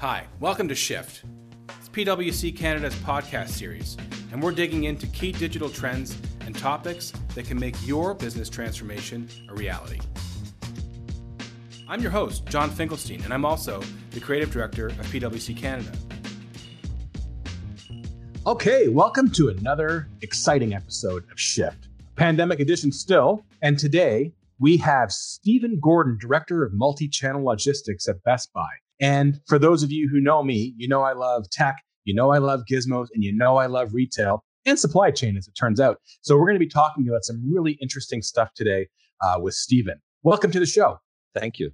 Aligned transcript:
Hi, 0.00 0.24
welcome 0.40 0.66
to 0.68 0.74
Shift. 0.74 1.24
It's 1.78 1.90
PwC 1.90 2.56
Canada's 2.56 2.94
podcast 2.94 3.50
series, 3.50 3.98
and 4.32 4.42
we're 4.42 4.50
digging 4.50 4.84
into 4.84 5.06
key 5.08 5.30
digital 5.30 5.68
trends 5.68 6.16
and 6.46 6.56
topics 6.56 7.12
that 7.34 7.44
can 7.44 7.60
make 7.60 7.76
your 7.86 8.14
business 8.14 8.48
transformation 8.48 9.28
a 9.50 9.54
reality. 9.54 10.00
I'm 11.86 12.00
your 12.00 12.12
host, 12.12 12.46
John 12.46 12.70
Finkelstein, 12.70 13.22
and 13.24 13.34
I'm 13.34 13.44
also 13.44 13.82
the 14.12 14.20
creative 14.20 14.50
director 14.50 14.86
of 14.86 14.96
PwC 15.08 15.54
Canada. 15.54 15.92
Okay, 18.46 18.88
welcome 18.88 19.30
to 19.32 19.50
another 19.50 20.08
exciting 20.22 20.72
episode 20.72 21.24
of 21.30 21.38
Shift, 21.38 21.88
pandemic 22.16 22.58
edition 22.60 22.90
still. 22.90 23.44
And 23.60 23.78
today 23.78 24.32
we 24.58 24.78
have 24.78 25.12
Stephen 25.12 25.78
Gordon, 25.78 26.16
Director 26.18 26.64
of 26.64 26.72
Multi 26.72 27.06
Channel 27.06 27.44
Logistics 27.44 28.08
at 28.08 28.24
Best 28.24 28.50
Buy. 28.54 28.70
And 29.00 29.40
for 29.46 29.58
those 29.58 29.82
of 29.82 29.90
you 29.90 30.08
who 30.08 30.20
know 30.20 30.42
me, 30.42 30.74
you 30.76 30.86
know 30.86 31.02
I 31.02 31.12
love 31.12 31.48
tech, 31.50 31.76
you 32.04 32.14
know 32.14 32.30
I 32.30 32.38
love 32.38 32.62
gizmos, 32.70 33.06
and 33.14 33.24
you 33.24 33.36
know 33.36 33.56
I 33.56 33.66
love 33.66 33.94
retail 33.94 34.44
and 34.66 34.78
supply 34.78 35.10
chain, 35.10 35.36
as 35.36 35.48
it 35.48 35.54
turns 35.54 35.80
out. 35.80 35.98
So 36.20 36.36
we're 36.36 36.46
going 36.46 36.56
to 36.56 36.64
be 36.64 36.68
talking 36.68 37.08
about 37.08 37.24
some 37.24 37.42
really 37.50 37.78
interesting 37.80 38.22
stuff 38.22 38.52
today 38.54 38.88
uh, 39.22 39.38
with 39.40 39.54
Stephen. 39.54 40.00
Welcome 40.22 40.50
to 40.52 40.60
the 40.60 40.66
show. 40.66 40.98
Thank 41.34 41.58
you. 41.58 41.70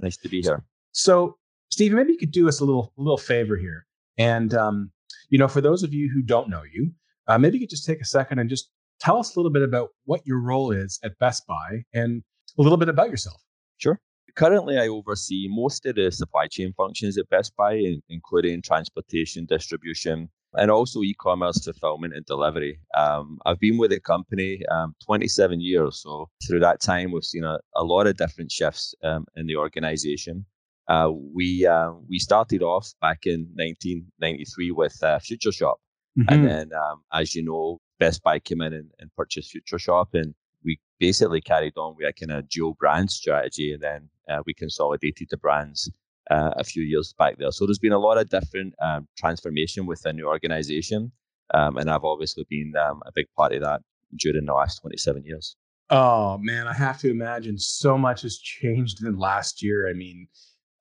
Nice 0.00 0.16
to 0.18 0.28
be 0.28 0.42
here. 0.42 0.64
So, 0.92 1.36
Stephen, 1.70 1.96
maybe 1.96 2.12
you 2.12 2.18
could 2.18 2.32
do 2.32 2.48
us 2.48 2.60
a 2.60 2.64
little 2.64 2.92
little 2.96 3.18
favor 3.18 3.56
here, 3.56 3.86
and 4.18 4.54
um, 4.54 4.90
you 5.30 5.38
know, 5.38 5.48
for 5.48 5.60
those 5.60 5.82
of 5.82 5.92
you 5.92 6.10
who 6.12 6.22
don't 6.22 6.48
know 6.48 6.62
you, 6.72 6.90
uh, 7.28 7.38
maybe 7.38 7.56
you 7.56 7.60
could 7.60 7.70
just 7.70 7.86
take 7.86 8.00
a 8.00 8.04
second 8.04 8.38
and 8.38 8.50
just 8.50 8.70
tell 9.00 9.18
us 9.18 9.34
a 9.34 9.38
little 9.38 9.52
bit 9.52 9.62
about 9.62 9.90
what 10.04 10.20
your 10.24 10.40
role 10.40 10.70
is 10.70 10.98
at 11.04 11.18
Best 11.18 11.46
Buy 11.46 11.84
and 11.92 12.22
a 12.58 12.62
little 12.62 12.78
bit 12.78 12.88
about 12.88 13.10
yourself. 13.10 13.40
Sure. 13.76 14.00
Currently, 14.36 14.78
I 14.78 14.88
oversee 14.88 15.46
most 15.48 15.86
of 15.86 15.94
the 15.94 16.10
supply 16.10 16.48
chain 16.48 16.72
functions 16.76 17.16
at 17.16 17.28
Best 17.28 17.54
Buy, 17.56 17.98
including 18.08 18.62
transportation, 18.62 19.46
distribution, 19.46 20.28
and 20.54 20.70
also 20.70 21.02
e-commerce 21.02 21.64
fulfillment 21.64 22.14
and 22.14 22.26
delivery. 22.26 22.80
Um, 22.96 23.38
I've 23.46 23.60
been 23.60 23.78
with 23.78 23.90
the 23.90 24.00
company 24.00 24.60
um, 24.70 24.94
27 25.04 25.60
years, 25.60 26.02
so 26.02 26.28
through 26.46 26.60
that 26.60 26.80
time, 26.80 27.12
we've 27.12 27.24
seen 27.24 27.44
a, 27.44 27.58
a 27.76 27.84
lot 27.84 28.06
of 28.06 28.16
different 28.16 28.50
shifts 28.50 28.94
um, 29.04 29.24
in 29.36 29.46
the 29.46 29.56
organization. 29.56 30.46
Uh, 30.88 31.10
we 31.34 31.64
uh, 31.66 31.92
we 32.08 32.18
started 32.18 32.62
off 32.62 32.92
back 33.00 33.20
in 33.24 33.48
1993 33.54 34.70
with 34.72 35.02
uh, 35.02 35.18
Future 35.18 35.52
Shop, 35.52 35.80
mm-hmm. 36.18 36.32
and 36.32 36.46
then 36.46 36.70
um, 36.74 37.02
as 37.12 37.34
you 37.34 37.42
know, 37.42 37.80
Best 37.98 38.22
Buy 38.22 38.38
came 38.38 38.60
in 38.60 38.72
and, 38.72 38.90
and 38.98 39.10
purchased 39.16 39.50
Future 39.50 39.78
Shop, 39.78 40.10
and 40.12 40.34
we 40.64 40.78
basically 40.98 41.40
carried 41.40 41.76
on 41.78 41.94
with 41.96 42.08
a 42.08 42.12
kind 42.12 42.38
of 42.38 42.48
dual 42.48 42.74
brand 42.74 43.10
strategy, 43.10 43.72
and 43.72 43.82
then 43.82 44.10
uh, 44.28 44.42
we 44.46 44.54
consolidated 44.54 45.28
the 45.30 45.36
brands 45.36 45.90
uh, 46.30 46.50
a 46.56 46.64
few 46.64 46.82
years 46.82 47.14
back 47.18 47.38
there. 47.38 47.52
So 47.52 47.66
there's 47.66 47.78
been 47.78 47.92
a 47.92 47.98
lot 47.98 48.18
of 48.18 48.28
different 48.28 48.74
um, 48.80 49.06
transformation 49.16 49.86
within 49.86 50.16
the 50.16 50.24
organization, 50.24 51.12
um, 51.52 51.76
and 51.76 51.90
I've 51.90 52.04
obviously 52.04 52.46
been 52.48 52.72
um, 52.76 53.02
a 53.06 53.12
big 53.14 53.26
part 53.36 53.52
of 53.52 53.62
that 53.62 53.82
during 54.16 54.46
the 54.46 54.54
last 54.54 54.80
27 54.80 55.24
years. 55.24 55.56
Oh 55.90 56.38
man, 56.38 56.66
I 56.66 56.72
have 56.72 56.98
to 57.00 57.10
imagine 57.10 57.58
so 57.58 57.98
much 57.98 58.22
has 58.22 58.38
changed 58.38 59.04
in 59.04 59.18
last 59.18 59.62
year. 59.62 59.88
I 59.88 59.92
mean, 59.92 60.28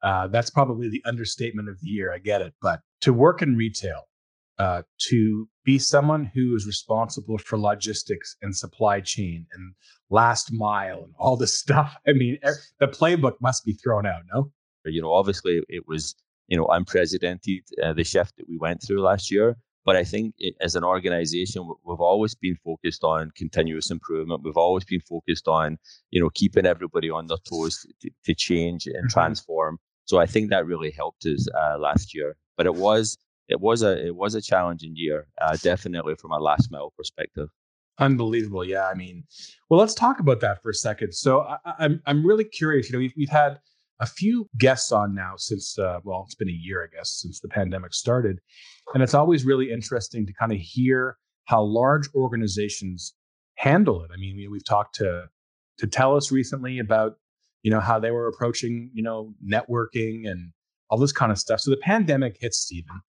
uh, 0.01 0.27
that's 0.27 0.49
probably 0.49 0.89
the 0.89 1.03
understatement 1.05 1.69
of 1.69 1.79
the 1.81 1.87
year. 1.87 2.13
I 2.13 2.19
get 2.19 2.41
it, 2.41 2.53
but 2.61 2.81
to 3.01 3.13
work 3.13 3.41
in 3.41 3.57
retail, 3.57 4.03
uh, 4.59 4.83
to 5.09 5.47
be 5.65 5.79
someone 5.79 6.29
who 6.33 6.55
is 6.55 6.67
responsible 6.67 7.37
for 7.37 7.57
logistics 7.57 8.35
and 8.41 8.55
supply 8.55 8.99
chain 8.99 9.45
and 9.53 9.73
last 10.09 10.51
mile 10.51 11.03
and 11.03 11.13
all 11.17 11.37
this 11.37 11.57
stuff. 11.59 11.95
I 12.07 12.13
mean, 12.13 12.37
the 12.79 12.87
playbook 12.87 13.35
must 13.41 13.65
be 13.65 13.73
thrown 13.73 14.05
out, 14.05 14.21
no? 14.33 14.51
You 14.85 15.01
know, 15.01 15.13
obviously 15.13 15.61
it 15.69 15.87
was, 15.87 16.15
you 16.47 16.57
know, 16.57 16.67
unprecedented, 16.67 17.63
uh, 17.81 17.93
the 17.93 18.03
shift 18.03 18.35
that 18.37 18.49
we 18.49 18.57
went 18.57 18.83
through 18.85 19.01
last 19.01 19.31
year. 19.31 19.57
But 19.85 19.95
I 19.97 20.03
think 20.03 20.35
it, 20.37 20.55
as 20.61 20.75
an 20.75 20.83
organization, 20.83 21.69
we've 21.83 21.99
always 21.99 22.35
been 22.35 22.55
focused 22.63 23.03
on 23.03 23.31
continuous 23.35 23.91
improvement. 23.91 24.41
We've 24.43 24.57
always 24.57 24.85
been 24.85 25.01
focused 25.01 25.47
on, 25.47 25.77
you 26.09 26.21
know, 26.21 26.29
keeping 26.33 26.65
everybody 26.65 27.09
on 27.09 27.27
their 27.27 27.37
toes 27.49 27.85
to, 28.01 28.09
to 28.25 28.33
change 28.33 28.85
and 28.85 28.95
mm-hmm. 28.95 29.07
transform. 29.07 29.79
So 30.05 30.19
I 30.19 30.25
think 30.25 30.49
that 30.49 30.65
really 30.65 30.91
helped 30.91 31.25
us 31.25 31.47
uh, 31.57 31.77
last 31.79 32.13
year. 32.13 32.35
But 32.55 32.65
it 32.65 32.75
was 32.75 33.17
it 33.47 33.59
was 33.59 33.83
a 33.83 34.05
it 34.05 34.15
was 34.15 34.35
a 34.35 34.41
challenging 34.41 34.93
year, 34.95 35.27
uh, 35.41 35.57
definitely 35.61 36.15
from 36.15 36.31
a 36.31 36.39
last 36.39 36.71
mile 36.71 36.93
perspective. 36.97 37.49
Unbelievable, 37.99 38.65
yeah. 38.65 38.87
I 38.87 38.95
mean, 38.95 39.23
well, 39.69 39.79
let's 39.79 39.93
talk 39.93 40.19
about 40.19 40.39
that 40.39 40.63
for 40.63 40.69
a 40.69 40.73
second. 40.73 41.13
So 41.13 41.41
I, 41.41 41.53
am 41.53 41.75
I'm, 41.77 42.01
I'm 42.05 42.25
really 42.25 42.45
curious. 42.45 42.89
You 42.89 42.93
know, 42.93 42.99
we've, 42.99 43.13
we've 43.15 43.29
had 43.29 43.59
a 43.99 44.07
few 44.07 44.49
guests 44.57 44.91
on 44.91 45.13
now 45.13 45.33
since 45.37 45.77
uh, 45.77 45.99
well, 46.03 46.23
it's 46.25 46.35
been 46.35 46.49
a 46.49 46.51
year, 46.51 46.83
I 46.83 46.95
guess, 46.95 47.11
since 47.11 47.39
the 47.39 47.49
pandemic 47.49 47.93
started, 47.93 48.39
and 48.93 49.03
it's 49.03 49.13
always 49.13 49.45
really 49.45 49.71
interesting 49.71 50.25
to 50.25 50.33
kind 50.33 50.51
of 50.51 50.57
hear 50.59 51.17
how 51.45 51.61
large 51.61 52.07
organizations 52.15 53.13
handle 53.55 54.03
it. 54.03 54.11
I 54.13 54.17
mean, 54.17 54.35
we, 54.37 54.47
we've 54.47 54.65
talked 54.65 54.95
to 54.95 55.25
to 55.79 55.87
Telus 55.87 56.31
recently 56.31 56.79
about 56.79 57.17
you 57.61 57.71
know 57.71 57.79
how 57.79 57.99
they 57.99 58.11
were 58.11 58.27
approaching 58.27 58.89
you 58.93 59.03
know 59.03 59.33
networking 59.45 60.27
and 60.27 60.51
all 60.89 60.97
this 60.97 61.11
kind 61.11 61.31
of 61.31 61.37
stuff. 61.37 61.59
So 61.59 61.71
the 61.71 61.77
pandemic 61.77 62.37
hits 62.39 62.59
Stephen 62.59 63.01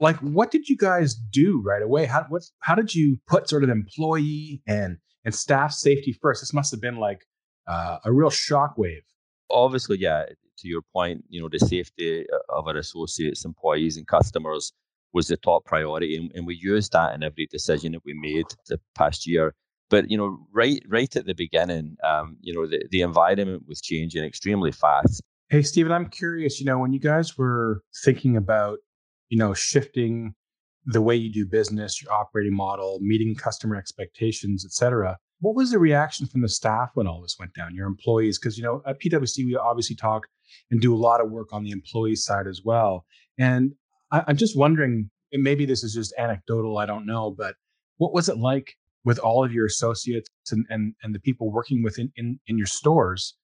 like 0.00 0.16
what 0.18 0.50
did 0.50 0.68
you 0.68 0.76
guys 0.76 1.14
do 1.14 1.62
right 1.64 1.82
away? 1.82 2.06
How 2.06 2.24
what 2.28 2.42
how 2.60 2.74
did 2.74 2.94
you 2.94 3.18
put 3.26 3.48
sort 3.48 3.64
of 3.64 3.70
employee 3.70 4.62
and 4.66 4.98
and 5.24 5.34
staff 5.34 5.72
safety 5.72 6.12
first? 6.12 6.42
This 6.42 6.52
must 6.52 6.70
have 6.70 6.80
been 6.80 6.96
like 6.98 7.26
uh, 7.66 7.98
a 8.04 8.12
real 8.12 8.30
shockwave. 8.30 9.02
Obviously 9.50 9.98
yeah 9.98 10.26
to 10.58 10.68
your 10.68 10.82
point 10.92 11.24
you 11.28 11.40
know 11.40 11.48
the 11.50 11.58
safety 11.58 12.26
of 12.48 12.66
our 12.66 12.76
associates 12.76 13.44
employees 13.44 13.96
and 13.96 14.06
customers 14.06 14.72
was 15.12 15.28
the 15.28 15.36
top 15.38 15.64
priority 15.64 16.16
and, 16.16 16.30
and 16.34 16.46
we 16.46 16.54
used 16.54 16.92
that 16.92 17.14
in 17.14 17.22
every 17.22 17.46
decision 17.50 17.92
that 17.92 18.04
we 18.04 18.12
made 18.12 18.44
the 18.68 18.78
past 18.94 19.26
year. 19.26 19.54
But 19.88 20.10
you 20.10 20.18
know 20.18 20.38
right 20.52 20.82
right 20.86 21.14
at 21.16 21.26
the 21.26 21.34
beginning 21.34 21.96
um, 22.04 22.36
you 22.40 22.52
know 22.52 22.66
the, 22.66 22.84
the 22.90 23.00
environment 23.00 23.62
was 23.66 23.80
changing 23.80 24.24
extremely 24.24 24.72
fast. 24.72 25.22
Hey 25.48 25.62
stephen 25.62 25.92
i'm 25.92 26.10
curious 26.10 26.60
you 26.60 26.66
know 26.66 26.78
when 26.78 26.92
you 26.92 27.00
guys 27.00 27.38
were 27.38 27.82
thinking 28.04 28.36
about 28.36 28.80
you 29.28 29.38
know, 29.38 29.54
shifting 29.54 30.34
the 30.86 31.02
way 31.02 31.14
you 31.14 31.30
do 31.30 31.44
business, 31.46 32.02
your 32.02 32.12
operating 32.12 32.54
model, 32.54 32.98
meeting 33.02 33.34
customer 33.34 33.76
expectations, 33.76 34.64
et 34.64 34.72
cetera. 34.72 35.18
What 35.40 35.54
was 35.54 35.70
the 35.70 35.78
reaction 35.78 36.26
from 36.26 36.40
the 36.40 36.48
staff 36.48 36.90
when 36.94 37.06
all 37.06 37.20
this 37.20 37.36
went 37.38 37.54
down, 37.54 37.74
your 37.74 37.86
employees? 37.86 38.38
Because, 38.38 38.56
you 38.56 38.64
know, 38.64 38.82
at 38.86 39.00
PwC, 39.00 39.44
we 39.44 39.56
obviously 39.56 39.96
talk 39.96 40.26
and 40.70 40.80
do 40.80 40.94
a 40.94 40.96
lot 40.96 41.20
of 41.20 41.30
work 41.30 41.52
on 41.52 41.62
the 41.62 41.70
employee 41.70 42.16
side 42.16 42.46
as 42.46 42.62
well. 42.64 43.04
And 43.38 43.72
I, 44.10 44.24
I'm 44.26 44.36
just 44.36 44.56
wondering, 44.56 45.10
maybe 45.32 45.66
this 45.66 45.84
is 45.84 45.94
just 45.94 46.14
anecdotal, 46.18 46.78
I 46.78 46.86
don't 46.86 47.06
know, 47.06 47.34
but 47.36 47.54
what 47.98 48.14
was 48.14 48.28
it 48.28 48.38
like 48.38 48.76
with 49.04 49.18
all 49.18 49.44
of 49.44 49.52
your 49.52 49.66
associates 49.66 50.30
and, 50.50 50.64
and, 50.70 50.94
and 51.02 51.14
the 51.14 51.20
people 51.20 51.52
working 51.52 51.82
within 51.82 52.10
in, 52.16 52.40
in 52.46 52.56
your 52.56 52.66
stores 52.66 53.36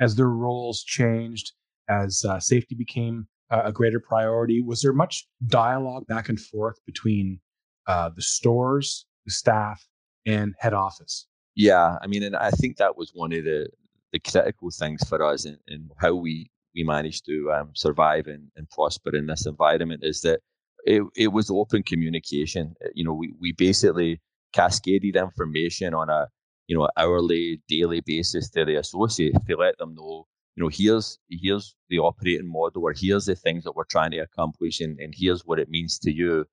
as 0.00 0.14
their 0.14 0.30
roles 0.30 0.82
changed, 0.84 1.52
as 1.88 2.24
uh, 2.26 2.38
safety 2.38 2.74
became 2.74 3.26
a 3.50 3.72
greater 3.72 4.00
priority? 4.00 4.62
Was 4.62 4.82
there 4.82 4.92
much 4.92 5.26
dialogue 5.46 6.06
back 6.06 6.28
and 6.28 6.40
forth 6.40 6.78
between 6.86 7.40
uh, 7.86 8.10
the 8.14 8.22
stores, 8.22 9.06
the 9.26 9.32
staff, 9.32 9.86
and 10.26 10.54
head 10.58 10.72
office? 10.72 11.26
Yeah, 11.54 11.98
I 12.00 12.06
mean, 12.06 12.22
and 12.22 12.36
I 12.36 12.50
think 12.50 12.78
that 12.78 12.96
was 12.96 13.10
one 13.14 13.32
of 13.32 13.44
the 13.44 13.68
the 14.12 14.18
critical 14.18 14.70
things 14.70 15.02
for 15.08 15.22
us 15.22 15.46
in, 15.46 15.58
in 15.68 15.88
how 15.98 16.14
we 16.14 16.50
we 16.74 16.84
managed 16.84 17.26
to 17.26 17.52
um, 17.52 17.70
survive 17.74 18.26
and, 18.26 18.48
and 18.56 18.68
prosper 18.70 19.14
in 19.14 19.26
this 19.26 19.46
environment 19.46 20.02
is 20.02 20.22
that 20.22 20.40
it, 20.84 21.02
it 21.16 21.28
was 21.28 21.50
open 21.50 21.82
communication. 21.82 22.74
Uh, 22.84 22.88
you 22.94 23.04
know, 23.04 23.12
we, 23.12 23.34
we 23.40 23.52
basically 23.52 24.20
cascaded 24.52 25.16
information 25.16 25.94
on 25.94 26.08
a 26.08 26.28
you 26.66 26.76
know 26.76 26.88
hourly, 26.96 27.60
daily 27.68 28.00
basis 28.00 28.48
to 28.50 28.64
the 28.64 28.76
associates 28.76 29.38
to 29.46 29.56
let 29.56 29.76
them 29.78 29.94
know 29.94 30.26
you 30.56 30.62
know, 30.62 30.70
here's 30.72 31.18
here's 31.30 31.74
the 31.88 31.98
operating 31.98 32.50
model, 32.50 32.82
or 32.84 32.94
here's 32.96 33.26
the 33.26 33.34
things 33.34 33.64
that 33.64 33.74
we're 33.74 33.84
trying 33.84 34.10
to 34.12 34.18
accomplish, 34.18 34.80
and, 34.80 34.98
and 34.98 35.14
here's 35.16 35.44
what 35.44 35.58
it 35.58 35.68
means 35.68 35.98
to 36.00 36.12
you. 36.12 36.44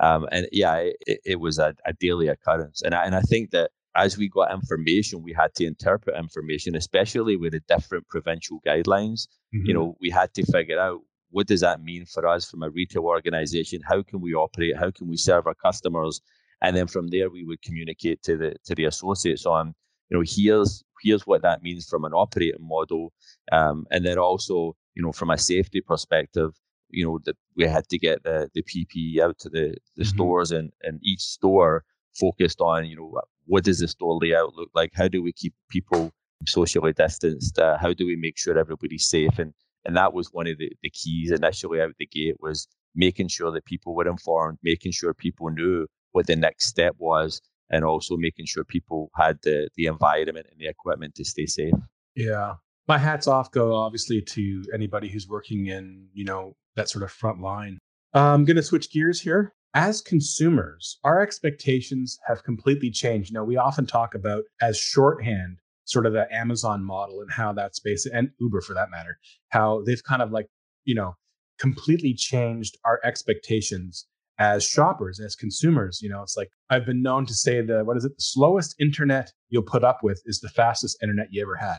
Um, 0.00 0.26
and 0.32 0.48
yeah, 0.50 0.76
it, 1.06 1.20
it 1.24 1.40
was 1.40 1.58
a, 1.58 1.74
a, 1.86 1.92
daily 1.92 2.26
occurrence, 2.26 2.82
and 2.82 2.94
I, 2.94 3.04
and 3.04 3.14
I 3.14 3.20
think 3.20 3.52
that 3.52 3.70
as 3.96 4.18
we 4.18 4.28
got 4.28 4.52
information, 4.52 5.22
we 5.22 5.32
had 5.32 5.54
to 5.54 5.64
interpret 5.64 6.16
information, 6.18 6.74
especially 6.74 7.36
with 7.36 7.52
the 7.52 7.60
different 7.68 8.08
provincial 8.08 8.60
guidelines. 8.66 9.28
Mm-hmm. 9.54 9.66
You 9.66 9.74
know, 9.74 9.96
we 10.00 10.10
had 10.10 10.34
to 10.34 10.44
figure 10.46 10.80
out 10.80 11.00
what 11.30 11.46
does 11.46 11.60
that 11.60 11.82
mean 11.82 12.06
for 12.06 12.26
us 12.26 12.50
from 12.50 12.64
a 12.64 12.70
retail 12.70 13.04
organization. 13.04 13.82
How 13.88 14.02
can 14.02 14.20
we 14.20 14.34
operate? 14.34 14.76
How 14.76 14.90
can 14.90 15.08
we 15.08 15.16
serve 15.16 15.46
our 15.46 15.54
customers? 15.54 16.20
And 16.60 16.76
then 16.76 16.88
from 16.88 17.08
there, 17.08 17.30
we 17.30 17.44
would 17.44 17.62
communicate 17.62 18.22
to 18.24 18.36
the 18.36 18.56
to 18.64 18.74
the 18.74 18.86
associates 18.86 19.46
on 19.46 19.74
you 20.10 20.16
know, 20.16 20.24
here's 20.26 20.82
here's 21.02 21.26
what 21.26 21.42
that 21.42 21.62
means 21.62 21.86
from 21.86 22.04
an 22.04 22.12
operating 22.12 22.66
model, 22.66 23.12
um, 23.52 23.86
and 23.90 24.04
then 24.04 24.18
also, 24.18 24.76
you 24.94 25.02
know, 25.02 25.12
from 25.12 25.30
a 25.30 25.38
safety 25.38 25.80
perspective, 25.80 26.52
you 26.90 27.04
know, 27.04 27.18
that 27.24 27.36
we 27.56 27.64
had 27.66 27.88
to 27.88 27.98
get 27.98 28.22
the 28.24 28.48
the 28.54 28.62
PPE 28.62 29.20
out 29.20 29.38
to 29.40 29.48
the 29.48 29.74
the 29.96 30.04
mm-hmm. 30.04 30.14
stores, 30.16 30.50
and 30.50 30.72
and 30.82 31.00
each 31.02 31.20
store 31.20 31.84
focused 32.18 32.60
on, 32.60 32.86
you 32.86 32.96
know, 32.96 33.20
what 33.46 33.64
does 33.64 33.80
the 33.80 33.88
store 33.88 34.18
layout 34.20 34.54
look 34.54 34.70
like? 34.74 34.92
How 34.94 35.08
do 35.08 35.22
we 35.22 35.32
keep 35.32 35.54
people 35.68 36.12
socially 36.46 36.92
distanced? 36.92 37.58
Uh, 37.58 37.76
how 37.78 37.92
do 37.92 38.06
we 38.06 38.16
make 38.16 38.38
sure 38.38 38.56
everybody's 38.58 39.08
safe? 39.08 39.38
And 39.38 39.52
And 39.84 39.96
that 39.96 40.14
was 40.14 40.28
one 40.32 40.46
of 40.46 40.58
the, 40.58 40.70
the 40.82 40.90
keys 40.90 41.30
initially 41.30 41.80
out 41.80 41.92
the 41.98 42.06
gate 42.06 42.36
was 42.40 42.68
making 42.94 43.28
sure 43.28 43.50
that 43.52 43.64
people 43.64 43.94
were 43.94 44.08
informed, 44.08 44.58
making 44.62 44.92
sure 44.92 45.12
people 45.12 45.50
knew 45.50 45.86
what 46.12 46.26
the 46.26 46.36
next 46.36 46.66
step 46.66 46.94
was, 46.98 47.40
and 47.70 47.84
also 47.84 48.16
making 48.16 48.46
sure 48.46 48.64
people 48.64 49.10
had 49.16 49.38
the, 49.42 49.68
the 49.76 49.86
environment 49.86 50.46
and 50.50 50.60
the 50.60 50.66
equipment 50.66 51.14
to 51.14 51.24
stay 51.24 51.46
safe. 51.46 51.74
Yeah. 52.14 52.54
My 52.86 52.98
hats 52.98 53.26
off 53.26 53.50
go 53.50 53.74
obviously 53.74 54.20
to 54.20 54.64
anybody 54.74 55.08
who's 55.08 55.26
working 55.26 55.66
in, 55.66 56.08
you 56.12 56.24
know, 56.24 56.54
that 56.76 56.90
sort 56.90 57.02
of 57.02 57.10
front 57.10 57.40
line. 57.40 57.78
I'm 58.12 58.44
going 58.44 58.56
to 58.56 58.62
switch 58.62 58.92
gears 58.92 59.20
here. 59.20 59.54
As 59.76 60.00
consumers, 60.00 60.98
our 61.02 61.20
expectations 61.20 62.18
have 62.28 62.44
completely 62.44 62.90
changed. 62.90 63.32
Now, 63.32 63.42
we 63.42 63.56
often 63.56 63.86
talk 63.86 64.14
about 64.14 64.44
as 64.60 64.78
shorthand 64.78 65.58
sort 65.84 66.06
of 66.06 66.12
the 66.12 66.32
Amazon 66.32 66.84
model 66.84 67.20
and 67.20 67.32
how 67.32 67.52
that's 67.52 67.80
based, 67.80 68.06
and 68.06 68.30
Uber 68.38 68.60
for 68.60 68.74
that 68.74 68.90
matter, 68.90 69.18
how 69.48 69.82
they've 69.84 70.02
kind 70.04 70.22
of 70.22 70.30
like, 70.30 70.46
you 70.84 70.94
know, 70.94 71.16
completely 71.58 72.14
changed 72.14 72.76
our 72.84 73.00
expectations 73.02 74.06
as 74.38 74.64
shoppers, 74.64 75.20
as 75.20 75.36
consumers. 75.36 76.00
You 76.02 76.10
know, 76.10 76.22
it's 76.22 76.36
like 76.36 76.50
I've 76.70 76.86
been 76.86 77.02
known 77.02 77.26
to 77.26 77.34
say 77.34 77.60
the 77.60 77.84
what 77.84 77.96
is 77.96 78.04
it? 78.04 78.16
The 78.16 78.22
slowest 78.22 78.74
internet 78.80 79.32
you'll 79.48 79.62
put 79.62 79.84
up 79.84 80.00
with 80.02 80.22
is 80.26 80.40
the 80.40 80.48
fastest 80.48 80.98
internet 81.02 81.28
you 81.30 81.42
ever 81.42 81.56
had. 81.56 81.78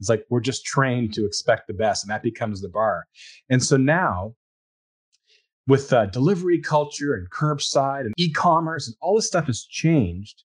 It's 0.00 0.08
like 0.08 0.24
we're 0.28 0.40
just 0.40 0.64
trained 0.64 1.14
to 1.14 1.24
expect 1.24 1.68
the 1.68 1.74
best, 1.74 2.04
and 2.04 2.10
that 2.10 2.22
becomes 2.22 2.60
the 2.60 2.68
bar. 2.68 3.04
And 3.48 3.62
so 3.62 3.76
now, 3.76 4.34
with 5.66 5.92
uh, 5.92 6.06
delivery 6.06 6.60
culture 6.60 7.14
and 7.14 7.30
curbside 7.30 8.00
and 8.00 8.14
e-commerce 8.16 8.86
and 8.86 8.96
all 9.00 9.16
this 9.16 9.26
stuff 9.26 9.46
has 9.46 9.64
changed. 9.64 10.42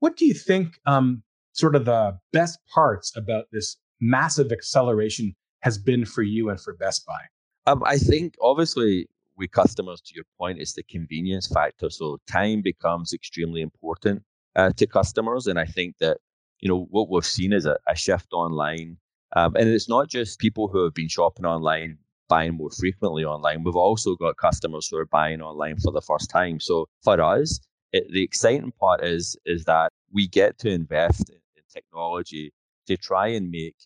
What 0.00 0.16
do 0.16 0.26
you 0.26 0.34
think 0.34 0.78
um, 0.84 1.22
sort 1.52 1.76
of 1.76 1.84
the 1.84 2.18
best 2.32 2.58
parts 2.74 3.16
about 3.16 3.46
this 3.52 3.76
massive 4.00 4.52
acceleration 4.52 5.34
has 5.60 5.78
been 5.78 6.04
for 6.04 6.22
you 6.22 6.50
and 6.50 6.60
for 6.60 6.74
Best 6.74 7.06
Buy? 7.06 7.20
Um, 7.66 7.82
I 7.86 7.98
think 7.98 8.34
obviously 8.42 9.08
with 9.36 9.50
customers, 9.50 10.00
to 10.02 10.14
your 10.14 10.24
point, 10.38 10.60
it's 10.60 10.74
the 10.74 10.82
convenience 10.82 11.46
factor. 11.46 11.90
So 11.90 12.18
time 12.30 12.62
becomes 12.62 13.12
extremely 13.12 13.60
important 13.60 14.22
uh, 14.56 14.70
to 14.76 14.86
customers, 14.86 15.46
and 15.46 15.58
I 15.58 15.64
think 15.64 15.96
that 16.00 16.18
you 16.60 16.68
know 16.68 16.86
what 16.90 17.10
we've 17.10 17.24
seen 17.24 17.52
is 17.52 17.66
a, 17.66 17.76
a 17.86 17.96
shift 17.96 18.32
online, 18.32 18.98
um, 19.36 19.56
and 19.56 19.68
it's 19.68 19.88
not 19.88 20.08
just 20.08 20.38
people 20.38 20.68
who 20.68 20.84
have 20.84 20.94
been 20.94 21.08
shopping 21.08 21.46
online 21.46 21.98
buying 22.28 22.54
more 22.54 22.70
frequently 22.70 23.24
online. 23.24 23.62
We've 23.62 23.76
also 23.76 24.16
got 24.16 24.36
customers 24.36 24.88
who 24.88 24.96
are 24.96 25.06
buying 25.06 25.42
online 25.42 25.76
for 25.78 25.92
the 25.92 26.00
first 26.00 26.30
time. 26.30 26.60
So 26.60 26.86
for 27.02 27.20
us, 27.20 27.60
it, 27.92 28.04
the 28.10 28.22
exciting 28.22 28.72
part 28.80 29.04
is 29.04 29.36
is 29.44 29.64
that 29.64 29.92
we 30.12 30.28
get 30.28 30.58
to 30.60 30.70
invest 30.70 31.30
in 31.30 31.36
technology 31.72 32.52
to 32.86 32.96
try 32.96 33.28
and 33.28 33.50
make 33.50 33.76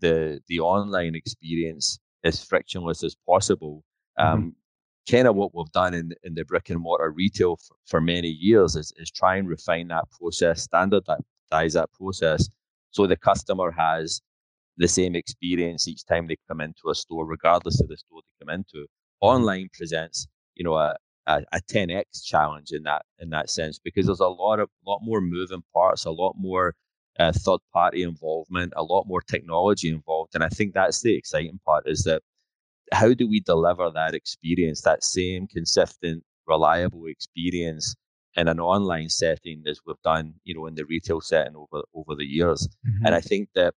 the 0.00 0.40
the 0.48 0.60
online 0.60 1.14
experience 1.14 1.98
as 2.24 2.44
frictionless 2.44 3.02
as 3.04 3.16
possible. 3.26 3.84
Mm-hmm. 4.18 4.32
Um, 4.32 4.38
mm-hmm. 4.40 4.48
Kind 5.10 5.28
of 5.28 5.36
what 5.36 5.54
we've 5.54 5.70
done 5.72 5.94
in, 5.94 6.12
in 6.22 6.34
the 6.34 6.44
brick 6.44 6.70
and 6.70 6.80
mortar 6.80 7.10
retail 7.10 7.56
for, 7.56 7.76
for 7.86 8.00
many 8.00 8.28
years 8.28 8.74
is, 8.74 8.92
is 8.96 9.10
try 9.10 9.36
and 9.36 9.48
refine 9.48 9.88
that 9.88 10.04
process, 10.18 10.62
standardize 10.62 11.18
that 11.50 11.92
process, 11.92 12.48
so 12.94 13.06
the 13.06 13.16
customer 13.16 13.72
has 13.72 14.22
the 14.76 14.88
same 14.88 15.16
experience 15.16 15.88
each 15.88 16.04
time 16.06 16.26
they 16.26 16.36
come 16.48 16.60
into 16.60 16.90
a 16.90 16.94
store, 16.94 17.26
regardless 17.26 17.80
of 17.80 17.88
the 17.88 17.96
store 17.96 18.20
they 18.22 18.46
come 18.46 18.54
into. 18.54 18.86
Online 19.20 19.68
presents, 19.72 20.28
you 20.54 20.64
know, 20.64 20.74
a, 20.74 20.94
a, 21.26 21.42
a 21.52 21.60
10x 21.60 22.24
challenge 22.24 22.70
in 22.70 22.84
that 22.84 23.02
in 23.18 23.30
that 23.30 23.50
sense 23.50 23.78
because 23.78 24.06
there's 24.06 24.20
a 24.20 24.28
lot 24.28 24.60
of 24.60 24.68
lot 24.86 25.00
more 25.02 25.20
moving 25.20 25.62
parts, 25.72 26.04
a 26.04 26.10
lot 26.10 26.34
more 26.36 26.74
uh, 27.18 27.32
third 27.32 27.60
party 27.72 28.02
involvement, 28.02 28.72
a 28.76 28.82
lot 28.82 29.06
more 29.06 29.20
technology 29.22 29.88
involved. 29.88 30.34
And 30.34 30.44
I 30.44 30.48
think 30.48 30.74
that's 30.74 31.00
the 31.02 31.16
exciting 31.16 31.60
part 31.64 31.84
is 31.86 32.04
that 32.04 32.22
how 32.94 33.12
do 33.14 33.28
we 33.28 33.40
deliver 33.40 33.90
that 33.90 34.14
experience, 34.14 34.82
that 34.82 35.04
same 35.04 35.46
consistent, 35.46 36.22
reliable 36.46 37.06
experience 37.06 37.94
in 38.36 38.48
an 38.48 38.60
online 38.60 39.08
setting 39.08 39.62
as 39.66 39.80
we've 39.86 40.00
done, 40.02 40.34
you 40.44 40.54
know, 40.54 40.66
in 40.66 40.74
the 40.74 40.84
retail 40.84 41.20
setting 41.20 41.56
over 41.56 41.84
over 41.94 42.14
the 42.14 42.24
years. 42.24 42.68
Mm-hmm. 42.86 43.06
And 43.06 43.14
I 43.14 43.20
think 43.20 43.48
that 43.54 43.74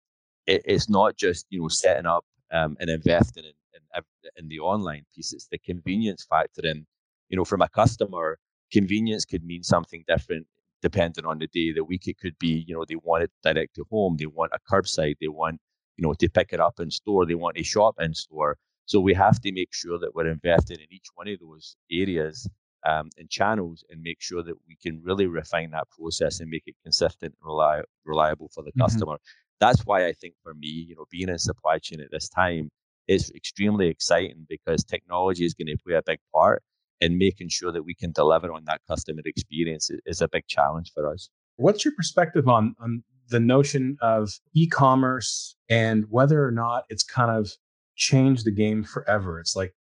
it, 0.46 0.62
it's 0.64 0.88
not 0.88 1.16
just 1.16 1.46
you 1.50 1.62
know 1.62 1.68
setting 1.68 2.06
up 2.06 2.24
um, 2.52 2.76
and 2.80 2.90
investing 2.90 3.44
in, 3.44 3.52
in 3.74 4.02
in 4.36 4.48
the 4.48 4.60
online 4.60 5.04
piece; 5.14 5.32
it's 5.32 5.48
the 5.48 5.58
convenience 5.58 6.26
factor. 6.28 6.62
And 6.64 6.86
you 7.28 7.36
know, 7.36 7.44
from 7.44 7.62
a 7.62 7.68
customer, 7.68 8.38
convenience 8.72 9.24
could 9.24 9.44
mean 9.44 9.62
something 9.62 10.04
different 10.06 10.46
depending 10.82 11.24
on 11.24 11.38
the 11.38 11.46
day 11.46 11.72
the 11.72 11.82
week. 11.82 12.06
It 12.06 12.18
could 12.18 12.38
be, 12.38 12.64
you 12.68 12.74
know, 12.74 12.84
they 12.86 12.96
want 12.96 13.24
it 13.24 13.30
direct 13.42 13.74
to 13.76 13.84
home, 13.90 14.16
they 14.18 14.26
want 14.26 14.52
a 14.52 14.60
curbside, 14.70 15.16
they 15.20 15.28
want, 15.28 15.60
you 15.96 16.02
know, 16.02 16.12
to 16.12 16.28
pick 16.28 16.52
it 16.52 16.60
up 16.60 16.78
in 16.78 16.90
store, 16.90 17.24
they 17.24 17.34
want 17.34 17.56
a 17.58 17.62
shop 17.62 17.94
in 17.98 18.12
store. 18.14 18.58
So 18.86 19.00
we 19.00 19.14
have 19.14 19.40
to 19.40 19.52
make 19.52 19.72
sure 19.72 19.98
that 19.98 20.14
we're 20.14 20.28
investing 20.28 20.78
in 20.78 20.86
each 20.90 21.06
one 21.14 21.28
of 21.28 21.38
those 21.40 21.76
areas 21.90 22.48
um, 22.86 23.08
and 23.18 23.30
channels 23.30 23.84
and 23.90 24.02
make 24.02 24.20
sure 24.20 24.42
that 24.42 24.54
we 24.68 24.76
can 24.82 25.02
really 25.02 25.26
refine 25.26 25.70
that 25.70 25.88
process 25.90 26.40
and 26.40 26.50
make 26.50 26.64
it 26.66 26.74
consistent 26.82 27.34
and 27.40 27.50
reli- 27.50 27.84
reliable 28.04 28.50
for 28.54 28.62
the 28.62 28.70
mm-hmm. 28.70 28.82
customer. 28.82 29.16
That's 29.60 29.86
why 29.86 30.06
I 30.06 30.12
think 30.12 30.34
for 30.42 30.54
me, 30.54 30.68
you 30.68 30.94
know, 30.94 31.06
being 31.10 31.28
in 31.28 31.38
supply 31.38 31.78
chain 31.78 32.00
at 32.00 32.10
this 32.10 32.28
time 32.28 32.70
is 33.08 33.30
extremely 33.34 33.88
exciting 33.88 34.46
because 34.48 34.84
technology 34.84 35.44
is 35.44 35.54
going 35.54 35.68
to 35.68 35.76
play 35.82 35.94
a 35.94 36.02
big 36.04 36.18
part 36.34 36.62
and 37.00 37.16
making 37.16 37.48
sure 37.48 37.72
that 37.72 37.82
we 37.82 37.94
can 37.94 38.12
deliver 38.12 38.52
on 38.52 38.64
that 38.66 38.80
customer 38.88 39.22
experience 39.24 39.90
is 40.06 40.20
a 40.20 40.28
big 40.28 40.46
challenge 40.46 40.92
for 40.94 41.10
us. 41.10 41.28
What's 41.56 41.84
your 41.84 41.94
perspective 41.94 42.48
on, 42.48 42.74
on 42.80 43.04
the 43.28 43.40
notion 43.40 43.96
of 44.00 44.32
e-commerce 44.54 45.56
and 45.68 46.04
whether 46.08 46.44
or 46.44 46.50
not 46.50 46.84
it's 46.88 47.02
kind 47.02 47.30
of 47.30 47.52
changed 47.96 48.44
the 48.44 48.52
game 48.52 48.84
forever? 48.84 49.40
It's 49.40 49.56
like, 49.56 49.74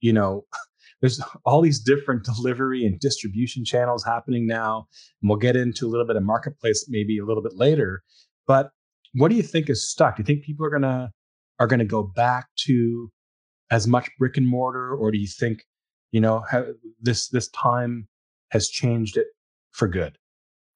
you 0.00 0.12
know, 0.12 0.44
there's 1.00 1.20
all 1.44 1.62
these 1.62 1.80
different 1.80 2.24
delivery 2.36 2.84
and 2.84 2.98
distribution 3.00 3.64
channels 3.64 4.04
happening 4.04 4.46
now. 4.46 4.86
And 5.22 5.28
we'll 5.28 5.38
get 5.38 5.56
into 5.56 5.86
a 5.86 5.90
little 5.90 6.06
bit 6.06 6.16
of 6.16 6.22
marketplace 6.22 6.86
maybe 6.88 7.18
a 7.18 7.24
little 7.24 7.42
bit 7.42 7.56
later. 7.56 8.02
But 8.46 8.70
what 9.14 9.30
do 9.30 9.36
you 9.36 9.42
think 9.42 9.68
is 9.68 9.88
stuck? 9.88 10.16
Do 10.16 10.22
you 10.22 10.26
think 10.26 10.44
people 10.44 10.66
are 10.66 10.70
gonna 10.70 11.12
are 11.58 11.66
gonna 11.66 11.84
go 11.84 12.02
back 12.02 12.48
to 12.66 13.10
as 13.70 13.86
much 13.86 14.08
brick 14.18 14.36
and 14.36 14.46
mortar, 14.46 14.94
or 14.94 15.10
do 15.10 15.18
you 15.18 15.28
think 15.28 15.64
you 16.12 16.20
know 16.20 16.44
this 17.00 17.28
this 17.28 17.48
time 17.48 18.08
has 18.50 18.68
changed 18.68 19.16
it 19.16 19.26
for 19.72 19.88
good 19.88 20.18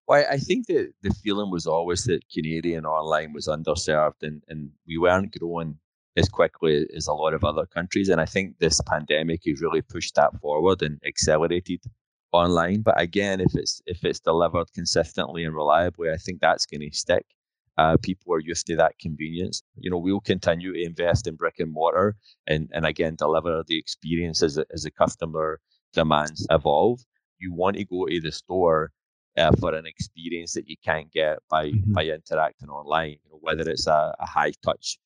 well 0.06 0.24
i 0.30 0.38
think 0.38 0.66
that 0.66 0.92
the 1.02 1.10
feeling 1.22 1.50
was 1.50 1.66
always 1.66 2.04
that 2.04 2.20
canadian 2.32 2.84
online 2.84 3.32
was 3.32 3.48
underserved 3.48 4.22
and, 4.22 4.42
and 4.48 4.70
we 4.86 4.98
weren't 4.98 5.34
growing 5.38 5.76
as 6.16 6.28
quickly 6.28 6.86
as 6.96 7.06
a 7.06 7.12
lot 7.12 7.34
of 7.34 7.44
other 7.44 7.66
countries 7.66 8.08
and 8.08 8.20
i 8.20 8.26
think 8.26 8.58
this 8.58 8.80
pandemic 8.86 9.40
has 9.46 9.60
really 9.60 9.82
pushed 9.82 10.14
that 10.14 10.30
forward 10.40 10.82
and 10.82 11.00
accelerated 11.06 11.80
online 12.32 12.80
but 12.82 13.00
again 13.00 13.40
if 13.40 13.54
it's 13.54 13.80
if 13.86 14.04
it's 14.04 14.20
delivered 14.20 14.66
consistently 14.74 15.44
and 15.44 15.54
reliably 15.54 16.10
i 16.10 16.16
think 16.16 16.40
that's 16.40 16.66
going 16.66 16.80
to 16.80 16.96
stick 16.96 17.26
uh, 17.76 17.96
people 18.02 18.32
are 18.32 18.40
used 18.40 18.66
to 18.66 18.76
that 18.76 18.98
convenience. 18.98 19.62
You 19.78 19.90
know, 19.90 19.98
we'll 19.98 20.20
continue 20.20 20.72
to 20.72 20.82
invest 20.82 21.26
in 21.26 21.36
brick 21.36 21.58
and 21.58 21.72
mortar 21.72 22.16
and, 22.46 22.68
and 22.72 22.86
again, 22.86 23.16
deliver 23.16 23.62
the 23.66 23.78
experience 23.78 24.42
as, 24.42 24.58
a, 24.58 24.64
as 24.72 24.84
the 24.84 24.90
customer 24.90 25.60
demands 25.92 26.46
evolve. 26.50 27.00
You 27.38 27.52
want 27.52 27.76
to 27.76 27.84
go 27.84 28.06
to 28.06 28.20
the 28.20 28.32
store 28.32 28.92
uh, 29.36 29.50
for 29.58 29.74
an 29.74 29.86
experience 29.86 30.52
that 30.52 30.68
you 30.68 30.76
can't 30.84 31.10
get 31.10 31.38
by, 31.50 31.70
mm-hmm. 31.70 31.92
by 31.92 32.04
interacting 32.04 32.68
online, 32.68 33.16
you 33.24 33.30
know, 33.30 33.38
whether 33.40 33.68
it's 33.68 33.88
a, 33.88 34.14
a 34.20 34.26
high 34.26 34.52
touch 34.64 34.98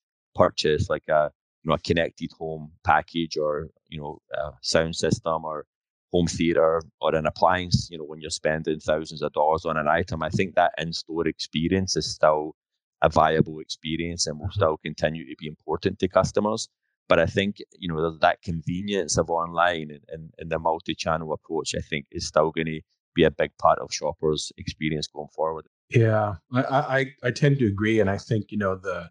purchase 0.43 0.85
like 0.95 1.09
a, 1.09 1.23
you 1.63 1.69
know, 1.69 1.75
a 1.75 1.79
connected 1.89 2.31
home 2.39 2.65
package 2.85 3.37
or, 3.37 3.69
you 3.89 3.99
know, 4.01 4.13
a 4.43 4.51
sound 4.63 4.95
system 4.95 5.45
or 5.45 5.65
home 6.13 6.27
theater 6.27 6.81
or 7.03 7.15
an 7.15 7.27
appliance, 7.27 7.89
you 7.91 7.99
know, 7.99 8.09
when 8.11 8.21
you're 8.23 8.41
spending 8.43 8.81
thousands 8.81 9.23
of 9.23 9.33
dollars 9.33 9.65
on 9.67 9.77
an 9.77 9.89
item, 10.01 10.23
I 10.23 10.31
think 10.31 10.55
that 10.55 10.73
in-store 10.79 11.27
experience 11.29 11.97
is 11.97 12.07
still 12.17 12.55
a 13.03 13.09
viable 13.09 13.59
experience 13.61 14.27
and 14.27 14.39
will 14.39 14.47
mm-hmm. 14.47 14.61
still 14.61 14.77
continue 14.89 15.25
to 15.29 15.37
be 15.39 15.47
important 15.47 15.99
to 15.99 16.09
customers. 16.09 16.69
But 17.09 17.19
I 17.19 17.27
think, 17.27 17.53
you 17.79 17.89
know, 17.89 18.19
that 18.19 18.43
convenience 18.43 19.19
of 19.19 19.31
online 19.31 19.91
and, 19.91 20.05
and, 20.09 20.33
and 20.39 20.51
the 20.51 20.59
multi-channel 20.59 21.33
approach, 21.33 21.75
I 21.75 21.83
think 21.91 22.07
is 22.11 22.27
still 22.27 22.51
going 22.51 22.67
to 22.67 22.81
be 23.15 23.25
a 23.25 23.31
big 23.31 23.51
part 23.59 23.79
of 23.79 23.89
shoppers' 23.93 24.53
experience 24.57 25.07
going 25.07 25.33
forward. 25.35 25.67
Yeah, 25.91 26.35
I, 26.53 26.63
I, 26.99 27.01
I 27.29 27.31
tend 27.31 27.59
to 27.61 27.67
agree. 27.67 28.01
And 28.01 28.11
I 28.11 28.19
think, 28.19 28.53
you 28.53 28.59
know, 28.59 28.77
the 28.77 29.09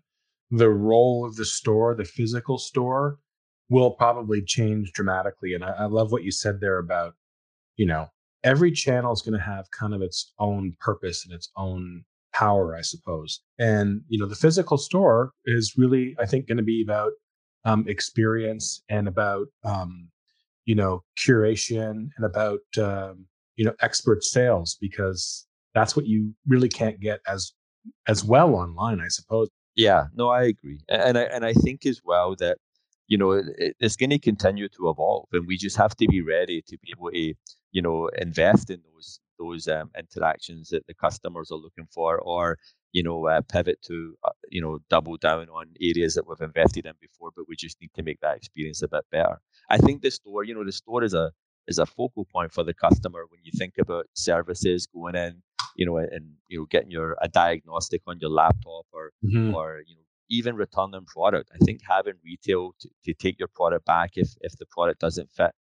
the 0.52 0.70
role 0.70 1.26
of 1.26 1.36
the 1.36 1.46
store, 1.46 1.96
the 1.96 2.06
physical 2.06 2.58
store, 2.58 3.20
will 3.70 3.92
probably 3.92 4.42
change 4.42 4.92
dramatically. 4.94 5.54
And 5.54 5.64
I, 5.64 5.72
I 5.72 5.86
love 5.86 6.12
what 6.12 6.24
you 6.24 6.32
said 6.32 6.62
there 6.62 6.78
about, 6.78 7.16
you 7.76 7.86
know, 7.86 8.08
every 8.44 8.72
channel 8.72 9.12
is 9.12 9.22
going 9.22 9.38
to 9.38 9.46
have 9.46 9.70
kind 9.72 9.94
of 9.94 10.02
its 10.02 10.34
own 10.40 10.74
purpose 10.80 11.26
and 11.26 11.34
its 11.34 11.50
own 11.58 12.06
power, 12.34 12.76
I 12.76 12.82
suppose. 12.82 13.42
And, 13.60 14.02
you 14.08 14.20
know, 14.20 14.26
the 14.26 14.36
physical 14.36 14.78
store 14.78 15.32
is 15.46 15.74
really, 15.78 16.16
I 16.20 16.26
think, 16.26 16.48
going 16.48 16.58
to 16.58 16.64
be 16.64 16.82
about 16.82 17.12
um, 17.66 17.86
experience 17.88 18.84
and 18.90 19.08
about, 19.08 19.48
um, 19.64 20.10
you 20.66 20.76
know, 20.76 21.04
curation 21.18 22.10
and 22.16 22.26
about, 22.26 22.60
um, 22.78 23.26
you 23.56 23.66
know, 23.66 23.74
expert 23.82 24.24
sales 24.24 24.78
because 24.80 25.46
that's 25.74 25.96
what 25.96 26.06
you 26.06 26.34
really 26.48 26.70
can't 26.70 27.00
get 27.00 27.20
as 27.28 27.52
as 28.08 28.24
well 28.24 28.56
online, 28.56 29.00
I 29.00 29.08
suppose. 29.08 29.50
Yeah, 29.78 30.06
no, 30.16 30.30
I 30.30 30.44
agree, 30.46 30.80
and 30.90 31.18
I 31.18 31.24
and 31.24 31.46
I 31.46 31.54
think 31.54 31.86
as 31.86 32.02
well 32.04 32.36
that 32.38 32.58
you 33.10 33.18
know, 33.18 33.32
it, 33.34 33.76
it's 33.80 33.96
going 33.98 34.10
to 34.12 34.20
continue 34.20 34.68
to 34.70 34.90
evolve, 34.90 35.30
and 35.34 35.48
we 35.48 35.58
just 35.58 35.78
have 35.78 35.96
to 35.98 36.08
be 36.08 36.22
ready 36.22 36.62
to 36.68 36.78
be 36.80 36.92
able 36.98 37.10
to, 37.12 37.34
you 37.72 37.82
know, 37.82 38.10
invest 38.18 38.70
in 38.72 38.82
those 38.94 39.20
those 39.40 39.68
um, 39.70 39.92
interactions 39.98 40.70
that 40.70 40.86
the 40.88 40.94
customers 40.96 41.52
are 41.52 41.58
looking 41.60 41.88
for, 41.94 42.20
or 42.20 42.58
you 42.94 43.04
know, 43.04 43.28
uh, 43.28 43.42
pivot 43.52 43.82
to 43.84 44.16
uh, 44.26 44.32
you 44.52 44.62
know, 44.62 44.80
double 44.90 45.18
down 45.18 45.48
on 45.50 45.68
areas 45.82 46.16
that 46.16 46.28
we've 46.28 46.42
invested 46.42 46.86
in 46.88 46.94
before, 47.02 47.32
but 47.36 47.46
we 47.48 47.56
just 47.56 47.80
need 47.82 47.92
to 47.96 48.04
make 48.04 48.20
that 48.22 48.38
experience 48.38 48.82
a 48.82 48.88
bit 48.90 49.06
better. 49.12 49.40
I 49.70 49.78
think 49.78 50.02
the 50.02 50.12
store, 50.12 50.44
you 50.44 50.56
know, 50.56 50.66
the 50.66 50.72
store 50.72 51.04
is 51.04 51.14
a 51.14 51.32
is 51.68 51.80
a 51.80 51.86
focal 51.86 52.26
point 52.26 52.54
for 52.54 52.64
the 52.64 52.74
customer 52.74 53.26
when 53.30 53.42
you 53.44 53.52
think 53.58 53.76
about 53.80 54.08
services 54.16 54.88
going 54.88 55.16
in, 55.16 55.44
you 55.78 55.86
know, 55.86 55.98
and 55.98 56.34
you 56.50 56.60
know, 56.60 56.66
getting 56.70 56.92
your 56.92 57.16
a 57.22 57.30
diagnostic 57.30 58.02
on 58.08 58.20
your 58.20 58.30
laptop 58.30 58.86
or 58.92 59.12
mm-hmm. 59.24 59.54
or 59.56 59.82
you 59.88 59.96
know 59.96 60.02
even 60.30 60.56
returning 60.56 61.06
product. 61.06 61.50
I 61.54 61.58
think 61.64 61.80
having 61.88 62.16
retail 62.26 62.74
to, 62.82 62.90
to 63.06 63.14
take 63.14 63.40
your 63.40 63.48
product 63.48 63.86
back 63.86 64.12
if 64.16 64.30
if 64.42 64.58
the 64.58 64.66
product 64.66 65.00
doesn't 65.00 65.32
fit 65.32 65.52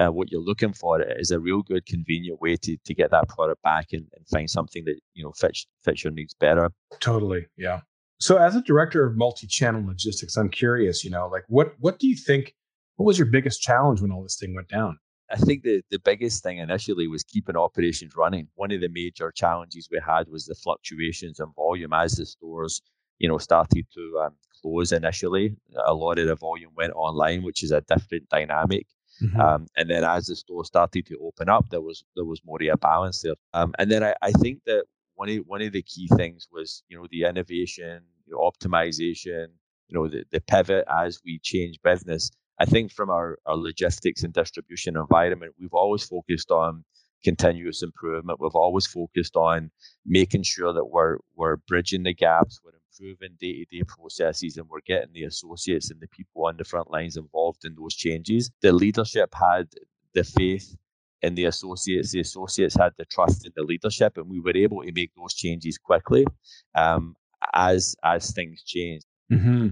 uh, 0.00 0.08
what 0.08 0.30
you're 0.30 0.40
looking 0.40 0.72
for 0.72 1.00
is 1.02 1.30
a 1.30 1.38
real 1.38 1.62
good 1.62 1.86
convenient 1.86 2.40
way 2.40 2.56
to 2.56 2.76
to 2.84 2.94
get 2.94 3.10
that 3.10 3.28
product 3.28 3.62
back 3.62 3.88
and, 3.92 4.06
and 4.14 4.26
find 4.28 4.50
something 4.50 4.84
that 4.84 4.98
you 5.14 5.22
know 5.22 5.32
fits 5.32 5.66
fits 5.84 6.04
your 6.04 6.12
needs 6.12 6.34
better. 6.34 6.70
Totally, 7.00 7.46
yeah. 7.56 7.80
So 8.20 8.36
as 8.36 8.56
a 8.56 8.62
director 8.62 9.04
of 9.04 9.16
multi-channel 9.16 9.86
logistics, 9.86 10.36
I'm 10.36 10.48
curious, 10.48 11.04
you 11.04 11.10
know, 11.10 11.28
like 11.28 11.44
what 11.48 11.74
what 11.78 11.98
do 11.98 12.08
you 12.08 12.16
think? 12.16 12.54
What 12.96 13.06
was 13.06 13.18
your 13.18 13.26
biggest 13.26 13.60
challenge 13.60 14.00
when 14.00 14.12
all 14.12 14.22
this 14.22 14.36
thing 14.38 14.54
went 14.54 14.68
down? 14.68 14.98
I 15.30 15.36
think 15.36 15.62
the, 15.62 15.82
the 15.90 15.98
biggest 15.98 16.42
thing 16.42 16.58
initially 16.58 17.08
was 17.08 17.24
keeping 17.24 17.56
operations 17.56 18.14
running. 18.16 18.48
One 18.54 18.70
of 18.72 18.80
the 18.80 18.88
major 18.88 19.32
challenges 19.32 19.88
we 19.90 20.00
had 20.04 20.28
was 20.28 20.46
the 20.46 20.54
fluctuations 20.54 21.40
in 21.40 21.46
volume 21.56 21.92
as 21.92 22.16
the 22.16 22.26
stores 22.26 22.82
you 23.18 23.28
know, 23.28 23.38
started 23.38 23.86
to 23.94 24.20
um, 24.24 24.34
close 24.60 24.92
initially. 24.92 25.56
A 25.86 25.94
lot 25.94 26.18
of 26.18 26.26
the 26.26 26.34
volume 26.34 26.70
went 26.76 26.92
online, 26.94 27.42
which 27.42 27.62
is 27.62 27.70
a 27.70 27.82
different 27.82 28.28
dynamic. 28.28 28.86
Mm-hmm. 29.22 29.40
Um, 29.40 29.66
and 29.76 29.88
then 29.88 30.02
as 30.02 30.26
the 30.26 30.36
store 30.36 30.64
started 30.64 31.06
to 31.06 31.18
open 31.22 31.48
up, 31.48 31.70
there 31.70 31.80
was 31.80 32.04
there 32.16 32.24
was 32.24 32.40
more 32.44 32.58
of 32.60 32.68
a 32.68 32.76
balance 32.76 33.22
there. 33.22 33.34
Um, 33.52 33.72
and 33.78 33.90
then 33.90 34.02
I, 34.02 34.14
I 34.22 34.32
think 34.32 34.62
that 34.66 34.84
one 35.14 35.28
of 35.28 35.38
one 35.46 35.62
of 35.62 35.72
the 35.72 35.82
key 35.82 36.08
things 36.16 36.48
was 36.50 36.82
you 36.88 36.96
know 36.96 37.06
the 37.10 37.24
innovation, 37.24 38.02
you 38.26 38.32
know, 38.32 38.38
optimization, 38.50 39.46
you 39.88 39.94
know 39.96 40.08
the, 40.08 40.24
the 40.32 40.40
pivot 40.40 40.84
as 40.90 41.20
we 41.24 41.38
change 41.38 41.80
business. 41.82 42.30
I 42.60 42.64
think 42.64 42.92
from 42.92 43.10
our, 43.10 43.38
our 43.46 43.56
logistics 43.56 44.22
and 44.22 44.32
distribution 44.32 44.96
environment, 44.96 45.54
we've 45.58 45.74
always 45.74 46.04
focused 46.04 46.50
on 46.50 46.84
continuous 47.24 47.82
improvement. 47.82 48.38
We've 48.40 48.54
always 48.54 48.86
focused 48.86 49.36
on 49.36 49.70
making 50.06 50.42
sure 50.44 50.72
that 50.72 50.84
we're 50.84 51.18
we're 51.34 51.56
bridging 51.56 52.04
the 52.04 52.14
gaps, 52.14 52.60
we're 52.64 52.72
improving 53.00 53.36
day 53.40 53.64
to 53.64 53.78
day 53.78 53.82
processes 53.86 54.56
and 54.56 54.68
we're 54.68 54.80
getting 54.86 55.12
the 55.12 55.24
associates 55.24 55.90
and 55.90 56.00
the 56.00 56.08
people 56.08 56.46
on 56.46 56.56
the 56.56 56.64
front 56.64 56.90
lines 56.90 57.16
involved 57.16 57.64
in 57.64 57.74
those 57.74 57.94
changes. 57.94 58.50
The 58.62 58.72
leadership 58.72 59.34
had 59.34 59.68
the 60.14 60.22
faith 60.22 60.76
in 61.22 61.34
the 61.34 61.46
associates, 61.46 62.12
the 62.12 62.20
associates 62.20 62.76
had 62.76 62.92
the 62.98 63.06
trust 63.06 63.46
in 63.46 63.52
the 63.56 63.62
leadership, 63.62 64.18
and 64.18 64.28
we 64.28 64.40
were 64.40 64.56
able 64.56 64.82
to 64.82 64.92
make 64.92 65.10
those 65.16 65.34
changes 65.34 65.78
quickly 65.78 66.26
um, 66.74 67.16
as 67.54 67.96
as 68.04 68.30
things 68.32 68.62
changed. 68.62 69.06
Mm-hmm. 69.32 69.68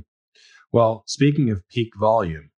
Well, 0.73 1.05
speaking 1.07 1.51
of 1.51 1.69
peak 1.69 1.91
volume, 2.01 2.51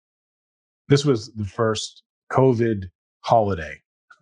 this 0.94 1.04
was 1.04 1.32
the 1.34 1.46
first 1.46 2.04
COVID 2.32 2.84
holiday. 3.22 3.82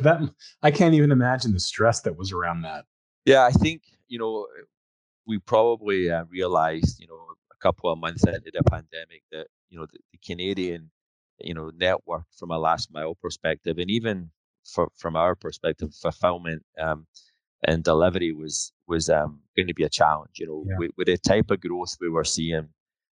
that 0.00 0.20
I 0.62 0.70
can't 0.70 0.94
even 0.94 1.12
imagine 1.12 1.52
the 1.52 1.60
stress 1.60 2.00
that 2.00 2.16
was 2.16 2.32
around 2.32 2.62
that. 2.62 2.86
Yeah, 3.26 3.44
I 3.44 3.50
think 3.50 3.82
you 4.08 4.18
know 4.18 4.46
we 5.26 5.38
probably 5.38 6.10
uh, 6.10 6.24
realized, 6.30 6.98
you 6.98 7.06
know, 7.06 7.20
a 7.52 7.56
couple 7.60 7.92
of 7.92 7.98
months 7.98 8.24
into 8.26 8.50
the 8.50 8.62
pandemic 8.70 9.22
that 9.32 9.48
you 9.68 9.78
know 9.78 9.84
the, 9.92 9.98
the 10.12 10.18
Canadian, 10.26 10.90
you 11.40 11.52
know, 11.52 11.70
network 11.76 12.24
from 12.38 12.52
a 12.52 12.58
last 12.58 12.90
mile 12.90 13.14
perspective, 13.14 13.76
and 13.76 13.90
even 13.90 14.30
for, 14.64 14.88
from 14.96 15.14
our 15.14 15.34
perspective, 15.34 15.90
fulfillment 15.94 16.62
um, 16.80 17.06
and 17.66 17.84
delivery 17.84 18.32
was 18.32 18.72
was 18.86 19.10
um, 19.10 19.40
going 19.54 19.68
to 19.68 19.74
be 19.74 19.84
a 19.84 19.90
challenge. 19.90 20.36
You 20.38 20.46
know, 20.46 20.64
yeah. 20.66 20.78
with, 20.78 20.92
with 20.96 21.08
the 21.08 21.18
type 21.18 21.50
of 21.50 21.60
growth 21.60 21.98
we 22.00 22.08
were 22.08 22.24
seeing, 22.24 22.68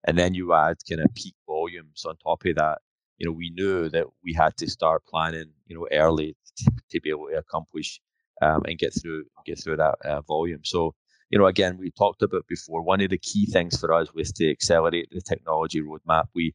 and 0.04 0.16
then 0.16 0.34
you 0.34 0.54
add 0.54 0.76
kind 0.88 1.00
of 1.00 1.12
peak 1.16 1.34
volumes 1.64 2.04
on 2.04 2.16
top 2.16 2.44
of 2.44 2.56
that. 2.56 2.78
You 3.18 3.26
know, 3.26 3.32
we 3.32 3.50
knew 3.50 3.88
that 3.90 4.06
we 4.24 4.32
had 4.32 4.56
to 4.58 4.68
start 4.68 5.02
planning, 5.06 5.50
you 5.66 5.76
know, 5.76 5.86
early 5.92 6.36
to, 6.90 7.00
be 7.00 7.10
able 7.10 7.28
to 7.28 7.38
accomplish 7.38 8.00
um, 8.42 8.62
and 8.66 8.78
get 8.78 8.92
through 9.00 9.24
get 9.46 9.58
through 9.62 9.76
that 9.76 9.94
uh, 10.04 10.20
volume. 10.22 10.60
So 10.64 10.94
you 11.30 11.38
know, 11.38 11.46
again, 11.46 11.78
we 11.78 11.90
talked 11.90 12.22
about 12.22 12.46
before. 12.48 12.82
One 12.82 13.00
of 13.00 13.10
the 13.10 13.18
key 13.18 13.46
things 13.46 13.78
for 13.78 13.92
us 13.92 14.12
was 14.14 14.32
to 14.32 14.50
accelerate 14.50 15.08
the 15.10 15.20
technology 15.20 15.80
roadmap. 15.80 16.26
We 16.34 16.54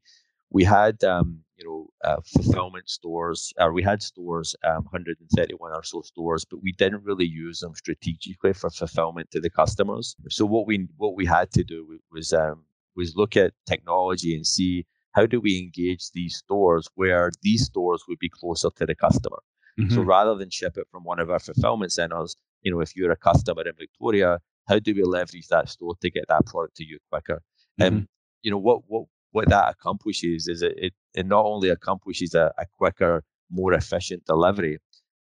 we 0.52 0.64
had 0.64 1.04
um, 1.04 1.40
you 1.58 1.66
know 1.66 2.10
uh, 2.10 2.22
fulfillment 2.26 2.90
stores, 2.90 3.54
or 3.60 3.74
we 3.74 3.84
had 3.84 4.02
stores, 4.04 4.56
um, 4.64 4.84
131 4.84 5.72
or 5.72 5.84
so 5.84 6.02
stores, 6.02 6.46
but 6.46 6.62
we 6.62 6.72
didn't 6.74 7.04
really 7.04 7.26
use 7.26 7.60
them 7.60 7.76
strategically 7.76 8.54
for 8.54 8.70
fulfillment 8.70 9.32
to 9.32 9.40
the 9.40 9.50
customers. 9.50 10.16
So 10.30 10.46
what 10.46 10.68
we 10.68 10.88
what 10.98 11.16
we 11.16 11.26
had 11.26 11.52
to 11.52 11.64
do 11.64 12.00
was 12.12 12.34
um, 12.34 12.64
was 12.96 13.16
look 13.16 13.38
at 13.38 13.54
technology 13.66 14.36
and 14.36 14.46
see 14.46 14.86
how 15.12 15.26
do 15.26 15.40
we 15.40 15.58
engage 15.58 16.12
these 16.12 16.38
stores 16.38 16.88
where 16.96 17.32
these 17.42 17.66
stores 17.66 18.04
would 18.08 18.20
be 18.20 18.30
closer 18.30 18.70
to 18.76 18.86
the 18.86 18.96
customer. 18.96 19.40
Mm-hmm. 19.80 19.96
So 19.96 20.02
rather 20.02 20.36
than 20.36 20.50
ship 20.50 20.78
it 20.78 20.88
from 20.92 21.04
one 21.04 21.20
of 21.20 21.30
our 21.30 21.40
fulfillment 21.40 21.92
centers, 21.92 22.36
you 22.62 22.72
know, 22.72 22.82
if 22.82 22.96
you're 22.96 23.12
a 23.12 23.18
customer 23.18 23.64
in 23.66 23.74
Victoria, 23.78 24.40
how 24.68 24.80
do 24.80 24.94
we 24.94 25.04
leverage 25.04 25.48
that 25.48 25.70
store 25.70 25.96
to 26.02 26.12
get 26.12 26.26
that 26.28 26.46
product 26.46 26.76
to 26.78 26.86
you 26.86 27.00
quicker? 27.12 27.42
And 27.80 27.94
mm-hmm. 27.94 28.02
um, 28.02 28.08
you 28.42 28.52
know 28.52 28.58
what 28.58 28.82
what 28.88 29.06
what 29.32 29.50
that 29.50 29.70
accomplishes 29.70 30.48
is 30.48 30.62
it 30.62 30.74
it, 30.78 30.94
it 31.14 31.26
not 31.26 31.46
only 31.46 31.70
accomplishes 31.70 32.34
a, 32.34 32.54
a 32.58 32.66
quicker, 32.78 33.24
more 33.50 33.74
efficient 33.74 34.26
delivery, 34.26 34.78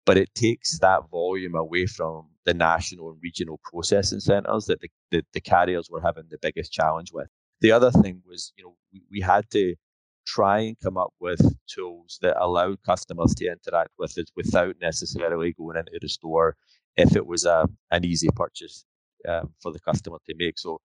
but 0.05 0.17
it 0.17 0.33
takes 0.35 0.79
that 0.79 1.09
volume 1.09 1.55
away 1.55 1.85
from 1.85 2.27
the 2.45 2.53
national 2.53 3.11
and 3.11 3.19
regional 3.21 3.59
processing 3.63 4.19
centers 4.19 4.65
that 4.65 4.81
the, 4.81 4.89
the, 5.11 5.23
the, 5.33 5.41
carriers 5.41 5.89
were 5.91 6.01
having 6.01 6.23
the 6.29 6.39
biggest 6.41 6.71
challenge 6.71 7.11
with. 7.13 7.27
The 7.61 7.71
other 7.71 7.91
thing 7.91 8.21
was, 8.27 8.53
you 8.57 8.63
know, 8.63 8.75
we, 8.91 9.01
we 9.09 9.21
had 9.21 9.49
to 9.51 9.75
try 10.25 10.59
and 10.59 10.79
come 10.79 10.97
up 10.97 11.13
with 11.19 11.41
tools 11.67 12.19
that 12.21 12.41
allowed 12.41 12.83
customers 12.83 13.33
to 13.35 13.45
interact 13.45 13.91
with 13.97 14.17
it 14.17 14.29
without 14.35 14.75
necessarily 14.81 15.53
going 15.53 15.77
into 15.77 15.99
the 16.01 16.09
store 16.09 16.55
if 16.97 17.15
it 17.15 17.25
was 17.25 17.45
a, 17.45 17.67
an 17.91 18.05
easy 18.05 18.29
purchase 18.35 18.85
um, 19.27 19.53
for 19.61 19.71
the 19.71 19.79
customer 19.79 20.17
to 20.27 20.35
make. 20.37 20.59
So 20.59 20.79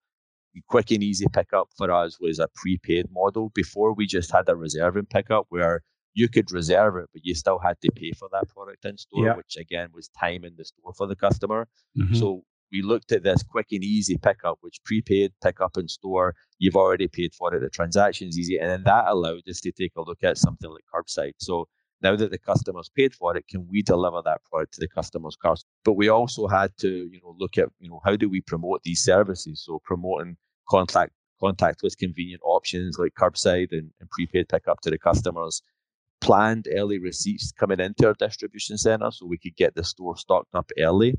quick 0.69 0.91
and 0.91 1.03
easy 1.03 1.27
pickup 1.33 1.69
for 1.77 1.91
us 1.91 2.19
was 2.21 2.39
a 2.39 2.49
prepaid 2.55 3.07
model. 3.11 3.51
Before 3.55 3.93
we 3.93 4.07
just 4.07 4.33
had 4.33 4.49
a 4.49 4.57
reserving 4.57 5.07
pickup 5.07 5.47
where 5.49 5.83
you 6.15 6.29
could 6.29 6.51
reserve 6.51 6.97
it, 6.97 7.11
but 7.13 7.25
you 7.25 7.35
still 7.35 7.59
had 7.59 7.79
to 7.83 7.91
pay 7.93 8.13
for 8.13 8.29
that 8.33 8.49
product 8.49 8.85
in 8.85 8.97
store, 8.97 9.27
yeah. 9.27 9.37
which 9.37 9.57
again 9.59 9.89
was 9.93 10.09
time 10.19 10.45
in 10.45 10.55
the 10.57 10.65
store 10.65 10.93
for 10.97 11.07
the 11.07 11.17
customer. 11.17 11.69
Mm-hmm. 11.99 12.15
So 12.15 12.43
we 12.73 12.83
looked 12.83 13.13
at 13.13 13.23
this 13.23 13.43
quick 13.43 13.69
and 13.71 13.85
easy 13.85 14.19
pickup, 14.19 14.59
which 14.61 14.81
prepaid 14.85 15.33
pickup 15.43 15.77
in 15.77 15.89
store, 15.89 16.35
you've 16.59 16.77
already 16.77 17.09
paid 17.09 17.35
for 17.35 17.55
it, 17.55 17.61
the 17.61 17.71
transaction's 17.71 18.39
easy. 18.39 18.59
And 18.59 18.71
then 18.71 18.83
that 18.85 19.05
allowed 19.07 19.49
us 19.49 19.61
to 19.61 19.73
take 19.73 19.93
a 19.97 20.03
look 20.03 20.23
at 20.23 20.39
something 20.39 20.71
like 20.71 20.85
curbside. 20.93 21.35
So 21.39 21.69
now 22.03 22.17
that 22.17 22.31
the 22.31 22.39
customer's 22.39 22.91
paid 22.95 23.15
for 23.15 23.37
it, 23.37 23.49
can 23.49 23.67
we 23.71 23.83
deliver 23.83 24.21
that 24.25 24.45
product 24.45 24.75
to 24.75 24.81
the 24.81 24.89
customer's 24.89 25.37
car? 25.37 25.57
But 25.85 25.95
we 25.95 26.09
also 26.09 26.47
had 26.47 26.77
to, 26.79 26.89
you 26.89 27.21
know, 27.23 27.35
look 27.39 27.57
at, 27.59 27.69
you 27.79 27.89
know, 27.89 28.01
how 28.05 28.17
do 28.17 28.29
we 28.29 28.41
promote 28.41 28.83
these 28.83 29.03
services? 29.03 29.63
So 29.65 29.81
promoting 29.85 30.37
contact 30.69 31.13
contactless 31.43 31.97
convenient 31.97 32.41
options 32.45 32.99
like 32.99 33.13
curbside 33.15 33.71
and, 33.71 33.91
and 34.01 34.11
prepaid 34.11 34.49
pickup 34.49 34.81
to 34.81 34.91
the 34.91 34.99
customers, 34.99 35.63
planned 36.21 36.67
early 36.75 36.99
receipts 36.99 37.53
coming 37.53 37.81
into 37.81 38.07
our 38.07 38.15
distribution 38.15 38.79
center 38.79 39.11
so 39.11 39.27
we 39.27 39.39
could 39.39 39.55
get 39.57 39.75
the 39.75 39.85
store 39.85 40.17
stocked 40.17 40.55
up 40.55 40.71
early. 40.79 41.15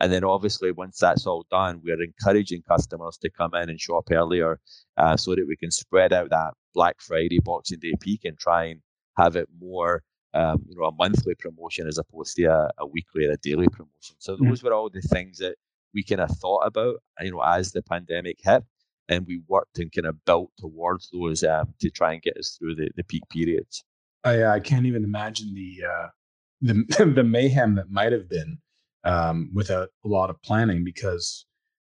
And 0.00 0.12
then 0.12 0.24
obviously 0.24 0.72
once 0.72 0.98
that's 0.98 1.26
all 1.26 1.46
done, 1.50 1.80
we're 1.82 2.02
encouraging 2.02 2.62
customers 2.68 3.16
to 3.18 3.30
come 3.30 3.54
in 3.54 3.70
and 3.70 3.80
shop 3.80 4.10
earlier 4.10 4.60
uh, 4.96 5.16
so 5.16 5.34
that 5.34 5.46
we 5.46 5.56
can 5.56 5.70
spread 5.70 6.12
out 6.12 6.30
that 6.30 6.54
Black 6.74 7.00
Friday, 7.00 7.38
Boxing 7.38 7.78
Day 7.78 7.94
peak 8.00 8.24
and 8.24 8.38
try 8.38 8.64
and 8.64 8.80
have 9.16 9.36
it 9.36 9.48
more 9.60 10.02
um, 10.34 10.64
you 10.68 10.76
know, 10.76 10.86
a 10.86 10.92
monthly 10.92 11.36
promotion 11.36 11.86
as 11.86 11.96
opposed 11.96 12.34
to 12.36 12.44
a, 12.44 12.68
a 12.78 12.86
weekly 12.86 13.24
or 13.26 13.30
a 13.30 13.36
daily 13.36 13.68
promotion. 13.68 14.16
So 14.18 14.36
hmm. 14.36 14.48
those 14.48 14.62
were 14.62 14.74
all 14.74 14.90
the 14.90 15.00
things 15.00 15.38
that 15.38 15.54
we 15.94 16.02
kind 16.02 16.20
of 16.20 16.30
thought 16.30 16.66
about, 16.66 16.96
you 17.20 17.30
know, 17.30 17.40
as 17.40 17.70
the 17.70 17.82
pandemic 17.82 18.38
hit, 18.42 18.64
and 19.08 19.24
we 19.26 19.42
worked 19.46 19.78
and 19.78 19.92
kind 19.92 20.06
of 20.06 20.22
built 20.24 20.50
towards 20.58 21.08
those 21.12 21.44
um, 21.44 21.72
to 21.80 21.88
try 21.88 22.12
and 22.12 22.22
get 22.22 22.36
us 22.36 22.56
through 22.58 22.74
the, 22.74 22.90
the 22.96 23.04
peak 23.04 23.22
periods. 23.30 23.84
I, 24.24 24.44
I 24.44 24.60
can't 24.60 24.86
even 24.86 25.04
imagine 25.04 25.54
the 25.54 25.86
uh, 25.86 26.08
the 26.60 27.12
the 27.14 27.22
mayhem 27.22 27.76
that 27.76 27.90
might 27.90 28.12
have 28.12 28.28
been 28.28 28.58
um, 29.04 29.50
without 29.54 29.88
a 30.04 30.08
lot 30.08 30.30
of 30.30 30.40
planning 30.42 30.84
because 30.84 31.46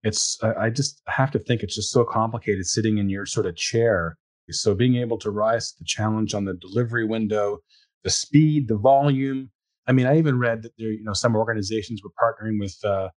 it's 0.03 0.39
I, 0.43 0.67
I 0.67 0.71
just 0.71 1.03
have 1.07 1.31
to 1.33 1.39
think 1.39 1.63
it's 1.63 1.75
just 1.75 1.91
so 1.91 2.05
complicated 2.05 2.67
sitting 2.67 2.99
in 2.99 3.09
your 3.09 3.27
sort 3.27 3.47
of 3.47 3.57
chair. 3.57 4.17
So 4.51 4.75
being 4.75 4.97
able 4.97 5.19
to 5.19 5.31
rise 5.31 5.73
to 5.73 5.79
the 5.81 5.85
challenge 5.85 6.33
on 6.33 6.45
the 6.45 6.55
delivery 6.55 7.05
window, 7.05 7.59
the 8.05 8.11
speed, 8.11 8.69
the 8.69 8.77
volume. 8.77 9.51
I 9.89 9.93
mean, 9.93 10.07
I 10.07 10.19
even 10.19 10.39
read 10.39 10.63
that 10.63 10.73
there, 10.79 10.89
you 10.89 11.03
know, 11.03 11.13
some 11.13 11.35
organizations 11.35 12.03
were 12.03 12.11
partnering 12.11 12.61
with 12.61 12.77
uh, 12.85 13.09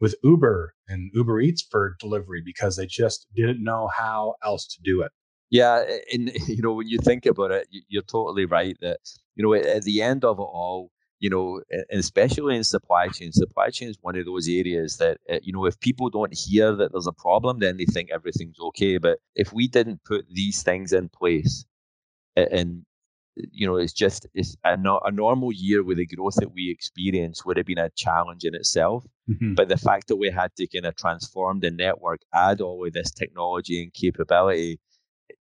with 0.00 0.14
Uber 0.22 0.74
and 0.88 1.10
Uber 1.14 1.40
Eats 1.40 1.66
for 1.70 1.96
delivery 1.98 2.42
because 2.44 2.76
they 2.76 2.86
just 2.86 3.26
didn't 3.34 3.62
know 3.62 3.88
how 3.94 4.34
else 4.42 4.66
to 4.68 4.80
do 4.82 5.02
it. 5.02 5.12
Yeah, 5.50 5.84
and 6.12 6.30
you 6.48 6.62
know 6.62 6.72
when 6.72 6.88
you 6.88 6.98
think 6.98 7.26
about 7.26 7.50
it, 7.50 7.68
you're 7.88 8.02
totally 8.02 8.46
right 8.46 8.76
that 8.80 9.00
you 9.34 9.42
know 9.42 9.54
at 9.54 9.82
the 9.82 10.02
end 10.02 10.24
of 10.24 10.38
it 10.38 10.42
all, 10.42 10.90
you 11.20 11.30
know, 11.30 11.60
especially 11.90 12.56
in 12.56 12.64
supply 12.64 13.08
chain, 13.08 13.32
supply 13.32 13.70
chain 13.70 13.88
is 13.88 13.98
one 14.00 14.16
of 14.16 14.24
those 14.24 14.48
areas 14.48 14.98
that 14.98 15.18
uh, 15.30 15.38
you 15.42 15.52
know 15.52 15.66
if 15.66 15.78
people 15.80 16.10
don't 16.10 16.34
hear 16.34 16.74
that 16.76 16.92
there's 16.92 17.06
a 17.06 17.12
problem, 17.12 17.58
then 17.58 17.76
they 17.76 17.86
think 17.86 18.10
everything's 18.10 18.60
okay. 18.60 18.98
But 18.98 19.18
if 19.34 19.52
we 19.52 19.68
didn't 19.68 20.04
put 20.04 20.26
these 20.30 20.62
things 20.62 20.92
in 20.92 21.08
place, 21.08 21.64
and 22.36 22.84
you 23.52 23.66
know, 23.66 23.76
it's 23.76 23.92
just 23.92 24.26
it's 24.34 24.56
a, 24.64 24.76
no, 24.76 25.00
a 25.04 25.10
normal 25.10 25.52
year 25.52 25.82
with 25.82 25.98
the 25.98 26.06
growth 26.06 26.34
that 26.36 26.52
we 26.52 26.70
experience 26.70 27.44
would 27.44 27.56
have 27.56 27.66
been 27.66 27.78
a 27.78 27.90
challenge 27.90 28.44
in 28.44 28.54
itself. 28.54 29.04
Mm-hmm. 29.30 29.54
But 29.54 29.68
the 29.68 29.76
fact 29.76 30.08
that 30.08 30.16
we 30.16 30.30
had 30.30 30.54
to 30.56 30.66
kind 30.66 30.86
of 30.86 30.96
transform 30.96 31.60
the 31.60 31.70
network, 31.70 32.20
add 32.34 32.60
all 32.60 32.86
of 32.86 32.92
this 32.92 33.10
technology 33.10 33.82
and 33.82 33.92
capability 33.92 34.80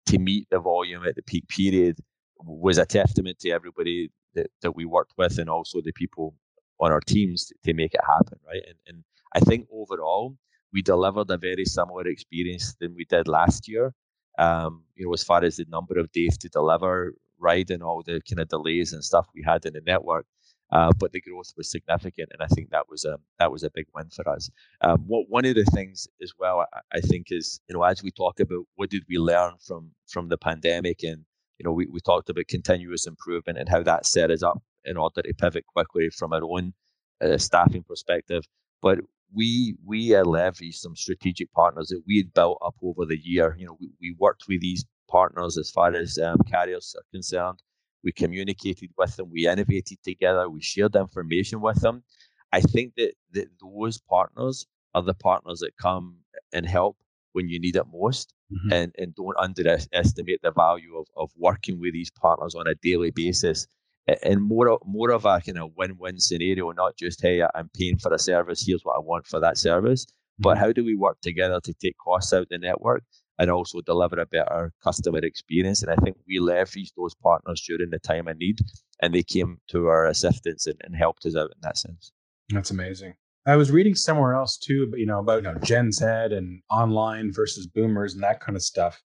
to 0.07 0.19
meet 0.19 0.47
the 0.49 0.59
volume 0.59 1.05
at 1.05 1.15
the 1.15 1.23
peak 1.23 1.47
period 1.47 1.97
was 2.43 2.77
a 2.77 2.85
testament 2.85 3.39
to 3.39 3.49
everybody 3.49 4.09
that, 4.35 4.47
that 4.61 4.75
we 4.75 4.85
worked 4.85 5.13
with 5.17 5.37
and 5.37 5.49
also 5.49 5.81
the 5.81 5.91
people 5.93 6.35
on 6.79 6.91
our 6.91 7.01
teams 7.01 7.51
to, 7.63 7.73
make 7.73 7.93
it 7.93 8.01
happen, 8.07 8.39
right? 8.45 8.61
And, 8.67 8.77
and 8.87 9.03
I 9.33 9.39
think 9.39 9.67
overall, 9.71 10.35
we 10.73 10.81
delivered 10.81 11.29
a 11.29 11.37
very 11.37 11.65
similar 11.65 12.07
experience 12.07 12.75
than 12.79 12.93
we 12.95 13.05
did 13.05 13.27
last 13.27 13.67
year. 13.67 13.93
Um, 14.37 14.83
you 14.95 15.05
know, 15.05 15.13
as 15.13 15.23
far 15.23 15.43
as 15.43 15.57
the 15.57 15.65
number 15.69 15.97
of 15.97 16.11
days 16.11 16.37
to 16.39 16.49
deliver, 16.49 17.13
right, 17.39 17.67
and 17.69 17.81
all 17.81 18.03
the 18.03 18.21
kind 18.29 18.39
of 18.39 18.49
delays 18.49 18.93
and 18.93 19.03
stuff 19.03 19.27
we 19.33 19.43
had 19.43 19.65
in 19.65 19.73
the 19.73 19.81
network. 19.85 20.27
Uh, 20.71 20.91
but 20.99 21.13
the 21.13 21.21
growth 21.21 21.53
was 21.55 21.71
significant, 21.71 22.29
and 22.33 22.41
I 22.41 22.47
think 22.47 22.71
that 22.71 22.89
was 22.89 23.05
a 23.05 23.17
that 23.39 23.51
was 23.51 23.63
a 23.63 23.69
big 23.73 23.85
win 23.95 24.09
for 24.09 24.27
us. 24.27 24.49
Um, 24.81 25.05
what 25.07 25.29
one 25.29 25.45
of 25.45 25.55
the 25.55 25.63
things 25.63 26.07
as 26.21 26.33
well, 26.37 26.67
I, 26.73 26.97
I, 26.97 26.99
think, 26.99 27.27
is 27.31 27.61
you 27.69 27.75
know 27.75 27.83
as 27.83 28.03
we 28.03 28.11
talk 28.11 28.41
about 28.41 28.65
what 28.75 28.89
did 28.89 29.03
we 29.07 29.17
learn 29.17 29.53
from 29.65 29.91
from 30.07 30.27
the 30.27 30.37
pandemic, 30.37 31.03
and 31.03 31.23
you 31.59 31.63
know 31.63 31.71
we, 31.71 31.87
we 31.87 31.99
talked 32.01 32.29
about 32.29 32.47
continuous 32.47 33.07
improvement 33.07 33.57
and 33.57 33.69
how 33.69 33.83
that 33.83 34.05
set 34.05 34.31
us 34.31 34.43
up 34.43 34.61
in 34.85 34.97
order 34.97 35.21
to 35.21 35.33
pivot 35.33 35.65
quickly 35.67 36.09
from 36.09 36.33
our 36.33 36.43
own 36.43 36.73
uh, 37.21 37.37
staffing 37.37 37.83
perspective. 37.83 38.43
But 38.81 38.99
we 39.33 39.75
we 39.85 40.15
uh, 40.15 40.23
leveraged 40.23 40.75
some 40.75 40.95
strategic 40.95 41.51
partners 41.53 41.89
that 41.89 42.01
we 42.07 42.17
had 42.17 42.33
built 42.33 42.59
up 42.65 42.75
over 42.81 43.05
the 43.05 43.19
year. 43.21 43.55
You 43.57 43.67
know, 43.67 43.77
we, 43.79 43.89
we 44.01 44.15
worked 44.19 44.45
with 44.47 44.61
these 44.61 44.85
partners 45.09 45.57
as 45.57 45.69
far 45.71 45.93
as 45.93 46.17
um, 46.17 46.37
carriers 46.49 46.95
are 46.97 47.03
concerned. 47.11 47.59
We 48.03 48.11
communicated 48.11 48.91
with 48.97 49.15
them, 49.15 49.29
we 49.31 49.47
innovated 49.47 49.97
together, 50.03 50.49
we 50.49 50.61
shared 50.61 50.95
information 50.95 51.59
with 51.61 51.81
them. 51.81 52.03
I 52.53 52.61
think 52.61 52.93
that, 52.95 53.13
that 53.33 53.47
those 53.61 53.97
partners 53.97 54.65
are 54.93 55.01
the 55.01 55.13
partners 55.15 55.59
that 55.59 55.75
come 55.81 56.17
and 56.53 56.65
help 56.65 56.97
when 57.33 57.49
you 57.49 57.59
need 57.59 57.75
it 57.75 57.83
most 57.91 58.33
mm-hmm. 58.51 58.73
and, 58.73 58.95
and 58.97 59.15
don't 59.15 59.37
underestimate 59.37 60.41
the 60.41 60.51
value 60.51 60.97
of, 60.97 61.07
of 61.15 61.31
working 61.37 61.79
with 61.79 61.93
these 61.93 62.11
partners 62.11 62.55
on 62.55 62.67
a 62.67 62.75
daily 62.75 63.11
basis 63.11 63.67
and 64.23 64.41
more 64.41 64.79
more 64.85 65.11
of 65.11 65.25
a 65.25 65.41
kind 65.41 65.57
of 65.57 65.71
win-win 65.75 66.19
scenario, 66.19 66.71
not 66.71 66.95
just 66.97 67.21
hey, 67.21 67.43
I'm 67.53 67.69
paying 67.75 67.97
for 67.97 68.13
a 68.13 68.19
service, 68.19 68.65
here's 68.65 68.83
what 68.83 68.95
I 68.95 68.99
want 68.99 69.27
for 69.27 69.39
that 69.39 69.57
service, 69.57 70.05
but 70.39 70.55
mm-hmm. 70.55 70.63
how 70.63 70.71
do 70.71 70.85
we 70.85 70.95
work 70.95 71.19
together 71.21 71.59
to 71.63 71.73
take 71.73 71.97
costs 71.97 72.33
out 72.33 72.43
of 72.43 72.49
the 72.49 72.57
network 72.57 73.03
and 73.39 73.51
also 73.51 73.81
deliver 73.81 74.19
a 74.19 74.25
better 74.25 74.73
customer 74.83 75.19
experience. 75.19 75.83
And 75.83 75.91
I 75.91 75.95
think 75.97 76.17
we 76.27 76.39
leveraged 76.39 76.93
those 76.97 77.13
partners 77.15 77.61
during 77.67 77.89
the 77.91 77.99
time 77.99 78.27
of 78.27 78.37
need 78.37 78.59
and 79.01 79.13
they 79.13 79.23
came 79.23 79.59
to 79.69 79.87
our 79.87 80.07
assistance 80.07 80.65
and, 80.65 80.79
and 80.83 80.95
helped 80.95 81.25
us 81.25 81.35
out 81.35 81.51
in 81.51 81.61
that 81.61 81.77
sense. 81.77 82.11
That's 82.49 82.71
amazing. 82.71 83.13
I 83.47 83.55
was 83.55 83.71
reading 83.71 83.95
somewhere 83.95 84.33
else 84.33 84.57
too, 84.57 84.87
but 84.91 84.99
you 84.99 85.05
know, 85.05 85.19
about 85.19 85.43
you 85.43 85.49
know, 85.53 85.57
Gen 85.63 85.93
Z 85.93 86.05
and 86.05 86.61
online 86.69 87.31
versus 87.33 87.65
boomers 87.65 88.13
and 88.13 88.21
that 88.21 88.41
kind 88.41 88.57
of 88.57 88.61
stuff. 88.61 89.01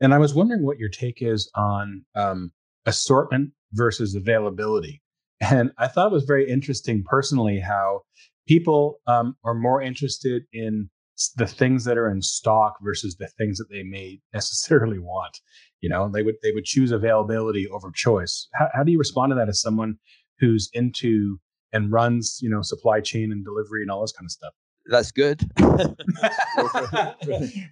And 0.00 0.12
I 0.12 0.18
was 0.18 0.34
wondering 0.34 0.64
what 0.64 0.78
your 0.78 0.88
take 0.88 1.22
is 1.22 1.48
on 1.54 2.04
um, 2.16 2.50
assortment 2.86 3.52
versus 3.72 4.14
availability. 4.14 5.02
And 5.42 5.70
I 5.78 5.88
thought 5.88 6.08
it 6.08 6.12
was 6.12 6.24
very 6.24 6.46
interesting 6.46 7.02
personally 7.02 7.60
how 7.60 8.02
people 8.46 9.00
um, 9.06 9.36
are 9.42 9.54
more 9.54 9.80
interested 9.80 10.42
in 10.52 10.90
the 11.36 11.46
things 11.46 11.84
that 11.84 11.96
are 11.96 12.10
in 12.10 12.20
stock 12.20 12.74
versus 12.82 13.16
the 13.16 13.26
things 13.38 13.56
that 13.56 13.70
they 13.70 13.82
may 13.82 14.20
necessarily 14.34 14.98
want. 14.98 15.38
You 15.80 15.88
know, 15.88 16.10
they 16.12 16.22
would 16.22 16.34
they 16.42 16.52
would 16.52 16.66
choose 16.66 16.90
availability 16.90 17.66
over 17.68 17.90
choice. 17.90 18.48
How, 18.52 18.68
how 18.74 18.82
do 18.82 18.92
you 18.92 18.98
respond 18.98 19.30
to 19.30 19.36
that 19.36 19.48
as 19.48 19.62
someone 19.62 19.96
who's 20.40 20.68
into 20.74 21.38
and 21.72 21.92
runs, 21.92 22.38
you 22.42 22.50
know, 22.50 22.62
supply 22.62 23.00
chain 23.00 23.32
and 23.32 23.44
delivery 23.44 23.82
and 23.82 23.90
all 23.90 24.02
this 24.02 24.12
kind 24.12 24.26
of 24.26 24.30
stuff? 24.30 24.52
That's 24.86 25.12
good. 25.12 25.40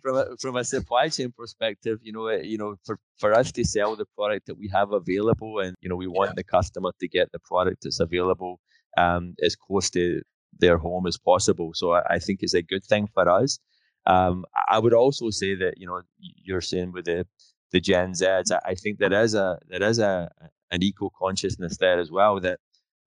from, 0.03 0.17
a, 0.17 0.37
from 0.41 0.57
a 0.57 0.65
supply 0.65 1.09
chain 1.09 1.33
perspective, 1.37 1.99
you 2.03 2.13
know, 2.13 2.29
you 2.31 2.59
know, 2.59 2.77
for, 2.85 2.99
for 3.19 3.33
us 3.33 3.51
to 3.53 3.65
sell 3.65 3.97
the 3.97 4.07
product 4.17 4.47
that 4.47 4.59
we 4.59 4.69
have 4.69 4.93
available, 4.93 5.59
and 5.59 5.75
you 5.81 5.89
know, 5.89 5.97
we 5.97 6.07
want 6.07 6.31
yeah. 6.31 6.35
the 6.37 6.45
customer 6.45 6.93
to 7.01 7.09
get 7.09 7.33
the 7.33 7.41
product 7.41 7.83
that's 7.83 8.01
available 8.01 8.61
um, 8.97 9.35
as 9.43 9.57
close 9.57 9.91
to 9.91 10.23
their 10.59 10.79
home 10.79 11.07
as 11.07 11.17
possible. 11.17 11.73
So 11.75 11.93
I, 11.93 12.03
I 12.15 12.19
think 12.19 12.41
it's 12.43 12.55
a 12.55 12.63
good 12.63 12.85
thing 12.85 13.09
for 13.13 13.29
us. 13.29 13.59
Um, 14.07 14.45
I 14.69 14.79
would 14.79 14.95
also 14.95 15.31
say 15.31 15.55
that 15.57 15.75
you 15.77 15.87
know 15.87 16.03
you're 16.19 16.61
saying 16.61 16.93
with 16.93 17.07
the 17.07 17.27
the 17.73 17.81
Gen 17.81 18.13
Zs, 18.13 18.57
I 18.65 18.75
think 18.75 18.99
there 18.99 19.13
is 19.13 19.35
a 19.35 19.59
there 19.69 19.83
is 19.83 19.99
a 19.99 20.31
an 20.71 20.83
eco 20.83 21.11
consciousness 21.19 21.77
there 21.79 21.99
as 21.99 22.11
well. 22.11 22.41
That 22.41 22.59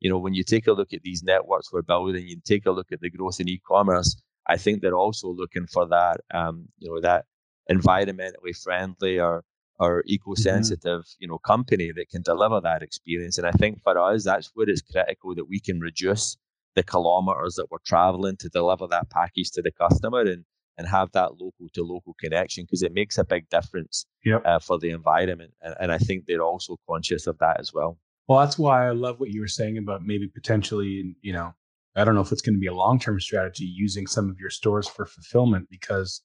you 0.01 0.09
know 0.09 0.17
when 0.17 0.33
you 0.33 0.43
take 0.43 0.67
a 0.67 0.73
look 0.73 0.93
at 0.93 1.03
these 1.03 1.23
networks 1.23 1.71
we're 1.71 1.81
building, 1.83 2.27
you 2.27 2.37
take 2.43 2.65
a 2.65 2.71
look 2.71 2.91
at 2.91 2.99
the 2.99 3.09
growth 3.09 3.39
in 3.39 3.47
e-commerce. 3.47 4.15
I 4.47 4.57
think 4.57 4.81
they're 4.81 4.97
also 5.05 5.29
looking 5.29 5.67
for 5.67 5.87
that 5.87 6.21
um, 6.33 6.67
you 6.79 6.89
know 6.89 6.99
that 7.01 7.25
environmentally 7.71 8.55
friendly 8.61 9.19
or 9.19 9.43
or 9.79 10.01
mm-hmm. 10.01 10.13
eco-sensitive 10.13 11.01
mm-hmm. 11.01 11.21
you 11.23 11.27
know 11.27 11.37
company 11.37 11.91
that 11.95 12.09
can 12.09 12.23
deliver 12.23 12.59
that 12.61 12.83
experience. 12.83 13.37
And 13.37 13.47
I 13.47 13.51
think 13.51 13.81
for 13.81 13.97
us 13.97 14.25
that's 14.25 14.51
where 14.53 14.69
it's 14.69 14.81
critical 14.81 15.35
that 15.35 15.49
we 15.49 15.59
can 15.59 15.79
reduce 15.79 16.35
the 16.75 16.83
kilometers 16.83 17.55
that 17.55 17.67
we're 17.69 17.77
traveling 17.85 18.37
to 18.37 18.49
deliver 18.49 18.87
that 18.87 19.09
package 19.09 19.51
to 19.51 19.61
the 19.61 19.71
customer 19.71 20.21
and 20.21 20.43
and 20.77 20.87
have 20.87 21.11
that 21.11 21.33
local 21.33 21.67
to 21.73 21.83
local 21.83 22.15
connection 22.19 22.63
because 22.63 22.81
it 22.81 22.93
makes 22.93 23.17
a 23.17 23.25
big 23.25 23.47
difference 23.49 24.05
yep. 24.25 24.41
uh, 24.45 24.57
for 24.57 24.79
the 24.79 24.89
environment 24.89 25.51
and, 25.61 25.75
and 25.81 25.91
i 25.91 25.97
think 25.97 26.25
they're 26.25 26.41
also 26.41 26.77
conscious 26.89 27.27
of 27.27 27.37
that 27.39 27.59
as 27.59 27.73
well 27.73 27.97
well 28.32 28.39
that's 28.39 28.58
why 28.58 28.88
i 28.88 28.91
love 28.91 29.20
what 29.20 29.30
you 29.30 29.41
were 29.41 29.48
saying 29.48 29.78
about 29.78 30.04
maybe 30.04 30.28
potentially 30.28 31.15
you 31.22 31.34
know 31.34 31.54
i 31.96 32.04
don't 32.04 32.15
know 32.15 32.22
if 32.22 32.32
it's 32.32 32.41
going 32.41 32.56
to 32.56 32.60
be 32.60 32.67
a 32.67 32.74
long-term 32.74 33.20
strategy 33.20 33.65
using 33.65 34.08
some 34.08 34.30
of 34.30 34.39
your 34.39 34.50
stores 34.50 34.88
for 34.88 35.06
fulfillment 35.06 35.67
because 35.70 36.22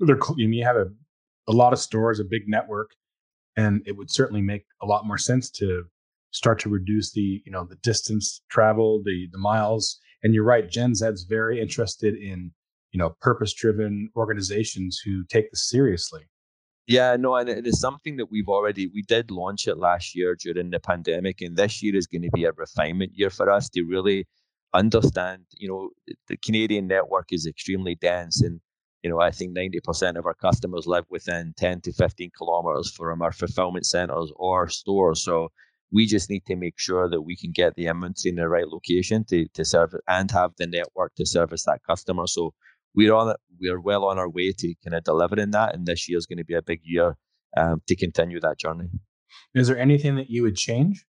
they're 0.00 0.18
you, 0.36 0.48
mean, 0.48 0.58
you 0.58 0.64
have 0.64 0.76
a, 0.76 0.86
a 1.48 1.52
lot 1.52 1.72
of 1.72 1.78
stores 1.78 2.20
a 2.20 2.24
big 2.24 2.42
network 2.46 2.90
and 3.56 3.82
it 3.86 3.96
would 3.96 4.10
certainly 4.10 4.42
make 4.42 4.64
a 4.82 4.86
lot 4.86 5.06
more 5.06 5.18
sense 5.18 5.50
to 5.50 5.84
start 6.34 6.58
to 6.58 6.68
reduce 6.68 7.12
the 7.12 7.42
you 7.44 7.52
know 7.52 7.64
the 7.64 7.76
distance 7.76 8.42
travel, 8.50 9.02
the 9.04 9.28
the 9.32 9.38
miles. 9.38 9.98
And 10.22 10.34
you're 10.34 10.44
right, 10.44 10.68
Gen 10.68 10.94
Z's 10.94 11.24
very 11.28 11.60
interested 11.60 12.14
in 12.14 12.52
you 12.92 12.98
know 12.98 13.16
purpose 13.20 13.54
driven 13.54 14.10
organizations 14.16 15.00
who 15.04 15.24
take 15.24 15.50
this 15.50 15.68
seriously. 15.68 16.22
Yeah, 16.86 17.16
no, 17.16 17.34
and 17.36 17.48
it 17.48 17.66
is 17.66 17.80
something 17.80 18.16
that 18.18 18.30
we've 18.30 18.48
already 18.48 18.88
we 18.88 19.02
did 19.02 19.30
launch 19.30 19.66
it 19.66 19.78
last 19.78 20.14
year 20.14 20.36
during 20.36 20.70
the 20.70 20.80
pandemic, 20.80 21.40
and 21.40 21.56
this 21.56 21.82
year 21.82 21.96
is 21.96 22.06
going 22.06 22.22
to 22.22 22.30
be 22.34 22.44
a 22.44 22.52
refinement 22.52 23.12
year 23.14 23.30
for 23.30 23.50
us 23.50 23.70
to 23.70 23.84
really 23.84 24.26
understand. 24.74 25.44
You 25.52 25.68
know, 25.68 25.90
the 26.28 26.36
Canadian 26.36 26.86
network 26.86 27.28
is 27.32 27.46
extremely 27.46 27.94
dense, 27.94 28.42
and 28.42 28.60
you 29.02 29.08
know, 29.10 29.20
I 29.20 29.30
think 29.30 29.56
90% 29.56 30.16
of 30.18 30.26
our 30.26 30.34
customers 30.34 30.86
live 30.86 31.04
within 31.10 31.54
10 31.56 31.80
to 31.82 31.92
15 31.92 32.30
kilometers 32.36 32.90
from 32.90 33.22
our 33.22 33.32
fulfillment 33.32 33.86
centers 33.86 34.30
or 34.36 34.68
stores. 34.68 35.22
So 35.22 35.50
we 35.92 36.06
just 36.06 36.30
need 36.30 36.44
to 36.46 36.56
make 36.56 36.78
sure 36.78 37.08
that 37.08 37.22
we 37.22 37.36
can 37.36 37.52
get 37.52 37.74
the 37.76 37.86
inventory 37.86 38.30
in 38.30 38.36
the 38.36 38.48
right 38.48 38.66
location 38.66 39.24
to, 39.26 39.46
to 39.54 39.64
serve 39.64 39.92
it 39.94 40.00
and 40.08 40.30
have 40.30 40.52
the 40.58 40.66
network 40.66 41.14
to 41.16 41.26
service 41.26 41.64
that 41.64 41.82
customer. 41.86 42.26
So 42.26 42.54
we're 42.94 43.14
on 43.14 43.30
it. 43.30 43.36
We're 43.60 43.80
well 43.80 44.04
on 44.04 44.18
our 44.18 44.28
way 44.28 44.52
to 44.52 44.74
kind 44.84 44.94
of 44.94 45.04
delivering 45.04 45.50
that. 45.52 45.74
And 45.74 45.86
this 45.86 46.08
year 46.08 46.18
is 46.18 46.26
going 46.26 46.38
to 46.38 46.44
be 46.44 46.54
a 46.54 46.62
big 46.62 46.80
year 46.82 47.16
um, 47.56 47.82
to 47.86 47.96
continue 47.96 48.40
that 48.40 48.58
journey. 48.58 48.88
Is 49.54 49.68
there 49.68 49.78
anything 49.78 50.16
that 50.16 50.30
you 50.30 50.42
would 50.42 50.56
change? 50.56 51.04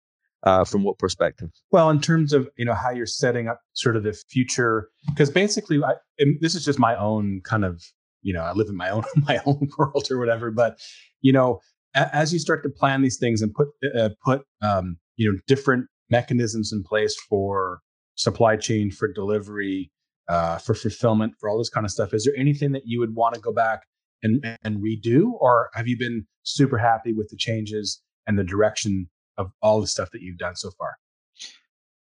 Uh, 0.42 0.64
from 0.64 0.82
what 0.82 0.98
perspective? 0.98 1.50
Well, 1.70 1.90
in 1.90 2.00
terms 2.00 2.32
of 2.32 2.48
you 2.56 2.64
know 2.64 2.72
how 2.72 2.88
you're 2.88 3.04
setting 3.04 3.46
up 3.46 3.60
sort 3.74 3.94
of 3.94 4.04
the 4.04 4.14
future, 4.30 4.88
because 5.10 5.28
basically, 5.28 5.84
I, 5.84 5.96
this 6.40 6.54
is 6.54 6.64
just 6.64 6.78
my 6.78 6.96
own 6.96 7.42
kind 7.44 7.62
of 7.62 7.82
you 8.22 8.32
know 8.32 8.40
I 8.40 8.52
live 8.52 8.68
in 8.70 8.74
my 8.74 8.88
own 8.88 9.04
my 9.28 9.38
own 9.44 9.68
world 9.76 10.08
or 10.10 10.18
whatever. 10.18 10.50
But 10.50 10.78
you 11.20 11.30
know, 11.30 11.60
as 11.94 12.32
you 12.32 12.38
start 12.38 12.62
to 12.62 12.70
plan 12.70 13.02
these 13.02 13.18
things 13.18 13.42
and 13.42 13.52
put 13.52 13.68
uh, 13.94 14.08
put 14.24 14.44
um, 14.62 14.96
you 15.16 15.30
know 15.30 15.38
different 15.46 15.88
mechanisms 16.08 16.72
in 16.72 16.84
place 16.84 17.14
for 17.28 17.80
supply 18.14 18.56
chain, 18.56 18.90
for 18.90 19.12
delivery, 19.12 19.90
uh, 20.30 20.58
for 20.58 20.74
fulfillment, 20.74 21.34
for 21.38 21.48
all 21.48 21.58
this 21.58 21.68
kind 21.68 21.84
of 21.84 21.90
stuff, 21.90 22.14
is 22.14 22.24
there 22.24 22.34
anything 22.36 22.72
that 22.72 22.82
you 22.86 23.00
would 23.00 23.14
want 23.14 23.34
to 23.34 23.40
go 23.40 23.52
back 23.52 23.82
and 24.22 24.44
and 24.62 24.82
redo, 24.82 25.32
or 25.40 25.70
have 25.74 25.88
you 25.88 25.98
been 25.98 26.26
super 26.42 26.78
happy 26.78 27.12
with 27.12 27.28
the 27.30 27.36
changes 27.36 28.00
and 28.26 28.38
the 28.38 28.44
direction 28.44 29.08
of 29.38 29.50
all 29.62 29.80
the 29.80 29.86
stuff 29.86 30.10
that 30.12 30.20
you've 30.22 30.38
done 30.38 30.56
so 30.56 30.70
far? 30.78 30.96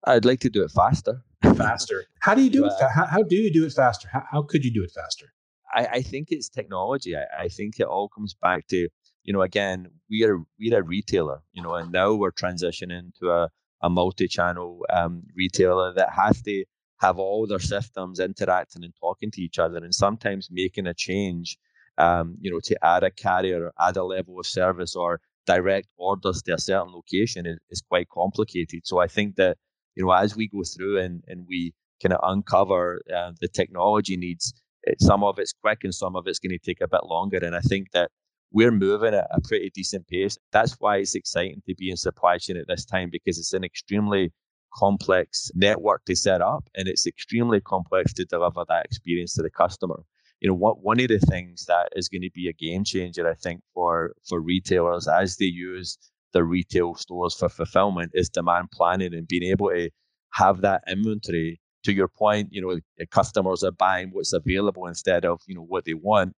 I'd 0.05 0.25
like 0.25 0.41
to 0.41 0.51
do 0.51 0.62
it 0.62 0.71
faster. 0.71 1.23
faster. 1.57 2.05
How 2.21 2.35
do 2.35 2.43
you 2.43 2.51
do 2.51 2.67
it? 2.67 2.73
How, 2.95 3.07
how, 3.07 3.23
do 3.23 3.37
you 3.37 3.53
do 3.53 3.65
it 3.65 3.73
faster? 3.73 4.09
How, 4.11 4.23
how 4.31 4.43
could 4.43 4.65
you 4.65 4.73
do 4.73 4.83
it 4.83 4.93
faster? 4.95 5.27
I, 5.75 5.87
I 5.99 6.03
think 6.03 6.29
it's 6.31 6.49
technology. 6.49 7.17
I, 7.17 7.45
I 7.45 7.49
think 7.49 7.79
it 7.79 7.87
all 7.87 8.09
comes 8.09 8.35
back 8.35 8.67
to 8.69 8.89
you 9.27 9.33
know, 9.33 9.43
again, 9.43 9.89
we're 10.09 10.43
we're 10.59 10.79
a 10.79 10.83
retailer, 10.83 11.41
you 11.53 11.62
know, 11.62 11.75
and 11.75 11.93
now 11.93 12.15
we're 12.15 12.31
transitioning 12.31 13.12
to 13.21 13.31
a, 13.31 13.51
a 13.83 13.91
multi-channel 13.91 14.87
um, 14.91 15.25
retailer 15.37 15.93
that 15.95 16.11
has 16.12 16.41
to 16.43 16.65
have 16.99 17.19
all 17.19 17.47
their 17.47 17.59
systems 17.59 18.21
interacting 18.21 18.85
and 18.85 18.95
talking 19.01 19.31
to 19.33 19.43
each 19.43 19.59
other, 19.59 19.79
and 19.79 19.95
sometimes 19.95 20.49
making 20.51 20.87
a 20.87 20.95
change, 20.95 21.59
um, 21.99 22.37
you 22.41 22.51
know, 22.51 22.61
to 22.65 22.77
add 22.85 23.05
a 23.05 23.11
carrier, 23.11 23.67
or 23.67 23.73
add 23.79 23.97
a 23.97 24.05
level 24.05 24.39
of 24.39 24.47
service, 24.47 24.97
or 24.97 25.21
direct 25.47 25.89
orders 25.97 26.43
to 26.43 26.55
a 26.55 26.59
certain 26.59 26.93
location 26.93 27.47
is, 27.47 27.59
is 27.71 27.83
quite 27.89 28.09
complicated. 28.09 28.81
So 28.85 28.99
I 28.99 29.07
think 29.07 29.37
that 29.37 29.57
you 29.97 30.05
know, 30.05 30.13
as 30.13 30.37
we 30.37 30.49
go 30.49 30.63
through 30.63 31.01
and 31.01 31.23
and 31.27 31.47
we 31.49 31.75
kind 32.03 32.13
of 32.13 32.21
uncover 32.23 33.03
uh, 33.15 33.33
the 33.41 33.49
technology 33.49 34.17
needs, 34.17 34.53
it, 34.83 35.01
some 35.01 35.25
of 35.25 35.39
it's 35.39 35.55
quick 35.63 35.81
and 35.83 35.95
some 35.95 36.15
of 36.15 36.27
it's 36.27 36.39
going 36.39 36.57
to 36.57 36.59
take 36.59 36.81
a 36.81 36.89
bit 36.89 37.05
longer. 37.05 37.39
And 37.39 37.57
I 37.57 37.61
think 37.61 37.91
that 37.93 38.11
we're 38.53 38.71
moving 38.71 39.15
at 39.15 39.27
a 39.31 39.41
pretty 39.41 39.71
decent 39.75 40.07
pace. 40.07 40.39
That's 40.53 40.77
why 40.79 40.99
it's 40.99 41.15
exciting 41.15 41.63
to 41.67 41.75
be 41.75 41.91
in 41.91 41.97
supply 41.97 42.39
chain 42.39 42.57
at 42.57 42.69
this 42.69 42.85
time 42.85 43.09
because 43.11 43.39
it's 43.39 43.53
an 43.55 43.65
extremely 43.65 44.33
complex 44.77 45.51
network 45.55 46.05
to 46.05 46.15
set 46.15 46.41
up 46.41 46.69
and 46.75 46.89
it's 46.89 47.07
extremely 47.07 47.61
complex 47.61 48.12
to 48.15 48.25
deliver 48.25 48.65
that 48.69 48.85
experience 48.85 49.35
to 49.35 49.43
the 49.43 49.51
customer. 49.51 50.03
You 50.41 50.49
know, 50.49 50.55
what 50.55 50.83
one 50.83 51.01
of 51.01 51.09
the 51.09 51.19
things 51.19 51.65
that 51.67 51.89
is 51.97 52.09
going 52.09 52.23
to 52.23 52.31
be 52.35 52.49
a 52.49 52.53
game 52.53 52.85
changer, 52.85 53.29
I 53.29 53.35
think, 53.35 53.62
for 53.75 54.15
for 54.29 54.41
retailers 54.41 55.09
as 55.09 55.37
they 55.37 55.47
use 55.47 55.99
the 56.33 56.45
retail 56.45 56.95
stores 56.95 57.35
for 57.35 57.49
fulfillment 57.49 58.11
is 58.15 58.29
demand 58.29 58.71
planning 58.71 59.15
and 59.15 59.27
being 59.27 59.45
able 59.45 59.71
to 59.71 59.91
have 60.35 60.61
that 60.61 60.83
inventory. 60.87 61.61
To 61.85 61.93
your 61.93 62.09
point, 62.09 62.49
you 62.51 62.61
know, 62.61 63.07
customers 63.11 63.62
are 63.62 63.71
buying 63.71 64.11
what's 64.12 64.33
available 64.33 64.87
instead 64.87 65.25
of 65.25 65.41
you 65.47 65.55
know 65.55 65.62
what 65.65 65.85
they 65.85 65.95
want 65.95 66.35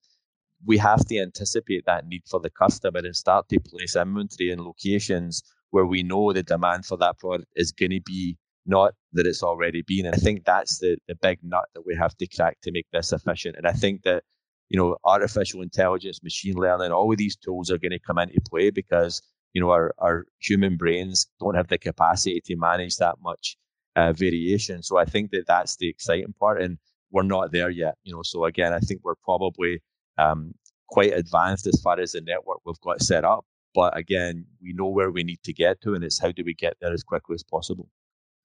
we 0.65 0.79
have 0.79 1.05
to 1.07 1.19
anticipate 1.19 1.85
that 1.87 2.07
need 2.07 2.23
for 2.29 2.41
the 2.41 2.51
customer 2.51 2.99
and 2.99 3.15
start 3.15 3.49
to 3.49 3.61
place 3.61 3.95
inventory 3.97 4.51
in 4.51 4.65
locations 4.65 5.43
where 5.77 5.85
we 5.85 6.03
know 6.03 6.33
the 6.33 6.43
demand 6.43 6.87
for 6.87 6.97
that 6.97 7.19
product 7.19 7.47
is 7.55 7.71
going 7.71 7.91
to 7.91 8.01
be 8.01 8.35
not 8.65 8.95
that 9.13 9.27
it's 9.27 9.43
already 9.43 9.83
been. 9.83 10.07
And 10.07 10.15
I 10.15 10.19
think 10.19 10.47
that's 10.47 10.79
the, 10.79 10.97
the 11.07 11.15
big 11.17 11.39
nut 11.43 11.67
that 11.75 11.85
we 11.85 11.95
have 11.95 12.17
to 12.17 12.27
crack 12.27 12.57
to 12.63 12.73
make 12.73 12.87
this 12.95 13.13
efficient. 13.13 13.57
And 13.59 13.67
I 13.67 13.73
think 13.73 14.03
that, 14.05 14.23
you 14.71 14.79
know, 14.79 14.97
artificial 15.05 15.61
intelligence, 15.61 16.23
machine 16.23 16.55
learning, 16.55 16.93
all 16.93 17.13
of 17.13 17.19
these 17.19 17.37
tools 17.37 17.71
are 17.71 17.77
going 17.77 17.93
to 17.93 17.99
come 17.99 18.17
into 18.17 18.41
play 18.49 18.71
because, 18.71 19.21
you 19.53 19.61
know, 19.61 19.71
our, 19.71 19.93
our 19.99 20.25
human 20.39 20.79
brains 20.79 21.27
don't 21.41 21.57
have 21.57 21.69
the 21.69 21.77
capacity 21.77 22.41
to 22.47 22.57
manage 22.57 22.97
that 22.97 23.17
much 23.23 23.59
uh, 23.97 24.15
variation. 24.15 24.83
So 24.83 24.97
I 24.97 25.05
think 25.05 25.31
that 25.33 25.45
that's 25.47 25.77
the 25.77 25.91
exciting 25.91 26.33
part. 26.41 26.63
And 26.63 26.79
we're 27.11 27.23
not 27.23 27.53
there 27.53 27.69
yet, 27.69 27.97
you 28.05 28.15
know. 28.15 28.23
So 28.25 28.47
again, 28.47 28.73
I 28.73 28.79
think 28.79 29.03
we're 29.05 29.23
probably 29.23 29.83
um, 30.17 30.55
quite 30.89 31.13
advanced 31.13 31.67
as 31.67 31.79
far 31.83 32.01
as 32.01 32.13
the 32.13 32.23
network 32.23 32.61
we've 32.65 32.81
got 32.81 33.03
set 33.03 33.27
up. 33.27 33.45
But 33.77 33.97
again, 33.97 34.47
we 34.63 34.73
know 34.73 34.89
where 34.89 35.11
we 35.11 35.23
need 35.23 35.43
to 35.45 35.53
get 35.53 35.83
to, 35.83 35.95
and 35.95 36.03
it's 36.03 36.19
how 36.19 36.33
do 36.33 36.43
we 36.45 36.55
get 36.55 36.79
there 36.81 36.95
as 36.95 37.05
quickly 37.05 37.35
as 37.35 37.45
possible. 37.45 37.91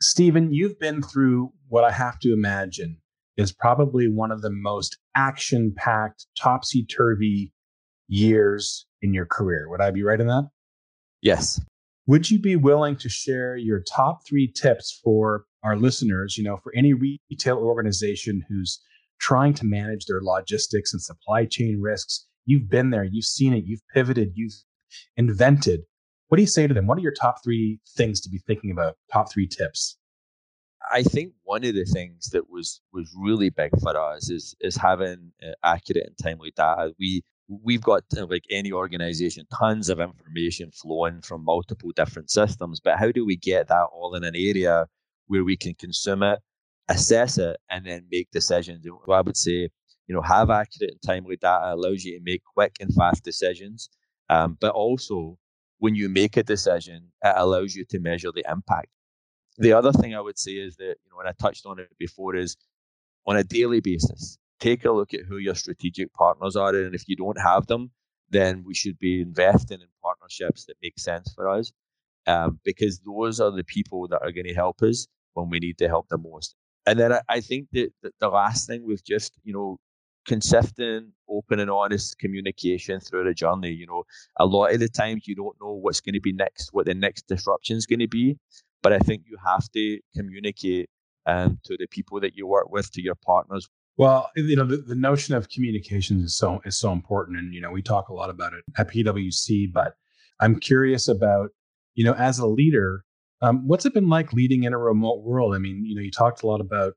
Stephen, 0.01 0.53
you've 0.53 0.77
been 0.77 1.01
through 1.01 1.53
what 1.69 1.85
I 1.85 1.91
have 1.91 2.19
to 2.19 2.33
imagine 2.33 2.97
is 3.37 3.53
probably 3.53 4.09
one 4.09 4.31
of 4.31 4.41
the 4.41 4.49
most 4.51 4.97
action 5.15 5.73
packed, 5.75 6.27
topsy 6.37 6.85
turvy 6.85 7.53
years 8.09 8.85
in 9.01 9.13
your 9.13 9.25
career. 9.25 9.69
Would 9.69 9.79
I 9.79 9.91
be 9.91 10.03
right 10.03 10.19
in 10.19 10.27
that? 10.27 10.49
Yes. 11.21 11.61
Would 12.07 12.29
you 12.29 12.37
be 12.37 12.57
willing 12.57 12.97
to 12.97 13.07
share 13.07 13.55
your 13.55 13.79
top 13.79 14.27
three 14.27 14.51
tips 14.51 14.99
for 15.01 15.45
our 15.63 15.77
listeners, 15.77 16.37
you 16.37 16.43
know, 16.43 16.57
for 16.57 16.75
any 16.75 16.93
retail 16.93 17.57
organization 17.57 18.43
who's 18.49 18.81
trying 19.21 19.53
to 19.53 19.65
manage 19.65 20.07
their 20.07 20.19
logistics 20.21 20.91
and 20.91 21.01
supply 21.01 21.45
chain 21.45 21.79
risks. 21.79 22.25
You've 22.45 22.69
been 22.69 22.89
there, 22.89 23.03
you've 23.03 23.25
seen 23.25 23.53
it, 23.53 23.63
you've 23.65 23.87
pivoted, 23.93 24.31
you've 24.33 24.55
invented. 25.17 25.81
What 26.27 26.37
do 26.37 26.43
you 26.43 26.47
say 26.47 26.67
to 26.67 26.73
them? 26.73 26.87
What 26.87 26.97
are 26.97 27.01
your 27.01 27.13
top 27.13 27.43
three 27.43 27.79
things 27.95 28.21
to 28.21 28.29
be 28.29 28.39
thinking 28.47 28.71
about? 28.71 28.95
Top 29.11 29.31
three 29.31 29.47
tips? 29.47 29.97
I 30.91 31.03
think 31.03 31.33
one 31.43 31.63
of 31.63 31.75
the 31.75 31.85
things 31.85 32.29
that 32.31 32.49
was 32.49 32.81
was 32.91 33.13
really 33.17 33.49
big 33.49 33.71
for 33.81 33.95
us 33.97 34.29
is 34.29 34.55
is 34.61 34.75
having 34.75 35.31
uh, 35.43 35.51
accurate 35.63 36.07
and 36.07 36.17
timely 36.17 36.51
data. 36.55 36.93
We 36.99 37.21
we've 37.47 37.81
got 37.81 38.03
uh, 38.17 38.25
like 38.27 38.45
any 38.49 38.71
organization 38.71 39.45
tons 39.57 39.89
of 39.89 39.99
information 39.99 40.71
flowing 40.71 41.21
from 41.21 41.43
multiple 41.43 41.91
different 41.95 42.31
systems, 42.31 42.79
but 42.79 42.97
how 42.97 43.11
do 43.11 43.25
we 43.25 43.35
get 43.35 43.67
that 43.67 43.87
all 43.93 44.15
in 44.15 44.23
an 44.23 44.35
area 44.35 44.87
where 45.27 45.43
we 45.43 45.57
can 45.57 45.75
consume 45.75 46.23
it 46.23 46.39
assess 46.91 47.37
it 47.37 47.57
and 47.69 47.85
then 47.85 48.05
make 48.11 48.29
decisions. 48.31 48.85
So 48.85 49.11
I 49.11 49.21
would 49.21 49.37
say, 49.37 49.69
you 50.07 50.15
know, 50.15 50.21
have 50.21 50.49
accurate 50.49 50.91
and 50.91 51.01
timely 51.01 51.37
data 51.37 51.73
allows 51.73 52.03
you 52.03 52.17
to 52.17 52.23
make 52.23 52.43
quick 52.43 52.75
and 52.79 52.93
fast 52.93 53.23
decisions. 53.23 53.89
Um, 54.31 54.57
but 54.61 54.73
also, 54.73 55.37
when 55.79 55.95
you 55.95 56.09
make 56.09 56.37
a 56.37 56.43
decision, 56.43 57.11
it 57.23 57.35
allows 57.37 57.75
you 57.75 57.85
to 57.85 57.99
measure 57.99 58.31
the 58.33 58.45
impact. 58.51 58.89
The 59.59 59.73
other 59.73 59.93
thing 59.93 60.15
I 60.15 60.21
would 60.21 60.39
say 60.39 60.53
is 60.53 60.77
that, 60.77 60.95
you 61.03 61.11
know, 61.11 61.19
and 61.19 61.29
I 61.29 61.33
touched 61.33 61.67
on 61.67 61.79
it 61.79 61.89
before, 61.99 62.35
is 62.35 62.57
on 63.27 63.37
a 63.37 63.43
daily 63.43 63.81
basis, 63.81 64.39
take 64.59 64.85
a 64.85 64.91
look 64.91 65.13
at 65.13 65.21
who 65.27 65.37
your 65.37 65.55
strategic 65.55 66.13
partners 66.13 66.55
are. 66.57 66.75
And 66.75 66.95
if 66.95 67.09
you 67.09 67.17
don't 67.17 67.39
have 67.41 67.67
them, 67.67 67.91
then 68.31 68.63
we 68.65 68.75
should 68.75 68.99
be 68.99 69.21
investing 69.21 69.81
in 69.81 69.87
partnerships 70.03 70.65
that 70.65 70.77
make 70.81 70.99
sense 70.99 71.33
for 71.35 71.49
us 71.49 71.71
um, 72.27 72.59
because 72.65 72.99
those 73.01 73.41
are 73.41 73.51
the 73.51 73.65
people 73.65 74.07
that 74.09 74.21
are 74.23 74.31
going 74.31 74.47
to 74.47 74.55
help 74.55 74.81
us 74.83 75.07
when 75.33 75.49
we 75.49 75.59
need 75.59 75.77
to 75.79 75.89
help 75.89 76.07
the 76.09 76.17
most 76.17 76.55
and 76.85 76.99
then 76.99 77.13
I, 77.13 77.21
I 77.29 77.41
think 77.41 77.67
that, 77.73 77.91
the 78.19 78.29
last 78.29 78.67
thing 78.67 78.85
was 78.85 79.01
just 79.01 79.37
you 79.43 79.53
know 79.53 79.79
consistent, 80.27 81.09
open 81.29 81.59
and 81.59 81.71
honest 81.71 82.17
communication 82.19 82.99
through 82.99 83.25
the 83.25 83.33
journey. 83.33 83.71
You 83.71 83.87
know, 83.87 84.03
a 84.37 84.45
lot 84.45 84.73
of 84.73 84.79
the 84.79 84.89
times 84.89 85.27
you 85.27 85.35
don't 85.35 85.55
know 85.61 85.73
what's 85.73 86.01
going 86.01 86.13
to 86.13 86.21
be 86.21 86.33
next, 86.33 86.69
what 86.73 86.85
the 86.85 86.93
next 86.93 87.27
disruption 87.27 87.77
is 87.77 87.85
going 87.85 87.99
to 87.99 88.07
be, 88.07 88.37
but 88.81 88.93
I 88.93 88.99
think 88.99 89.23
you 89.27 89.37
have 89.45 89.69
to 89.71 89.99
communicate 90.15 90.89
um, 91.25 91.59
to 91.65 91.77
the 91.77 91.87
people 91.87 92.19
that 92.19 92.35
you 92.35 92.47
work 92.47 92.71
with, 92.71 92.91
to 92.93 93.01
your 93.01 93.15
partners. 93.15 93.67
Well, 93.97 94.29
you 94.35 94.55
know, 94.55 94.65
the, 94.65 94.77
the 94.77 94.95
notion 94.95 95.35
of 95.35 95.49
communications 95.49 96.23
is 96.23 96.37
so 96.37 96.61
is 96.65 96.79
so 96.79 96.91
important, 96.91 97.37
and 97.37 97.53
you 97.53 97.61
know, 97.61 97.71
we 97.71 97.81
talk 97.81 98.09
a 98.09 98.13
lot 98.13 98.29
about 98.29 98.53
it 98.53 98.63
at 98.77 98.89
PwC. 98.89 99.71
But 99.71 99.93
I'm 100.39 100.59
curious 100.59 101.07
about, 101.07 101.49
you 101.93 102.03
know, 102.03 102.13
as 102.13 102.39
a 102.39 102.47
leader, 102.47 103.03
um, 103.41 103.67
what's 103.67 103.85
it 103.85 103.93
been 103.93 104.09
like 104.09 104.33
leading 104.33 104.63
in 104.63 104.73
a 104.73 104.77
remote 104.77 105.23
world? 105.23 105.53
I 105.53 105.59
mean, 105.59 105.83
you 105.85 105.95
know, 105.95 106.01
you 106.01 106.11
talked 106.11 106.41
a 106.41 106.47
lot 106.47 106.61
about, 106.61 106.93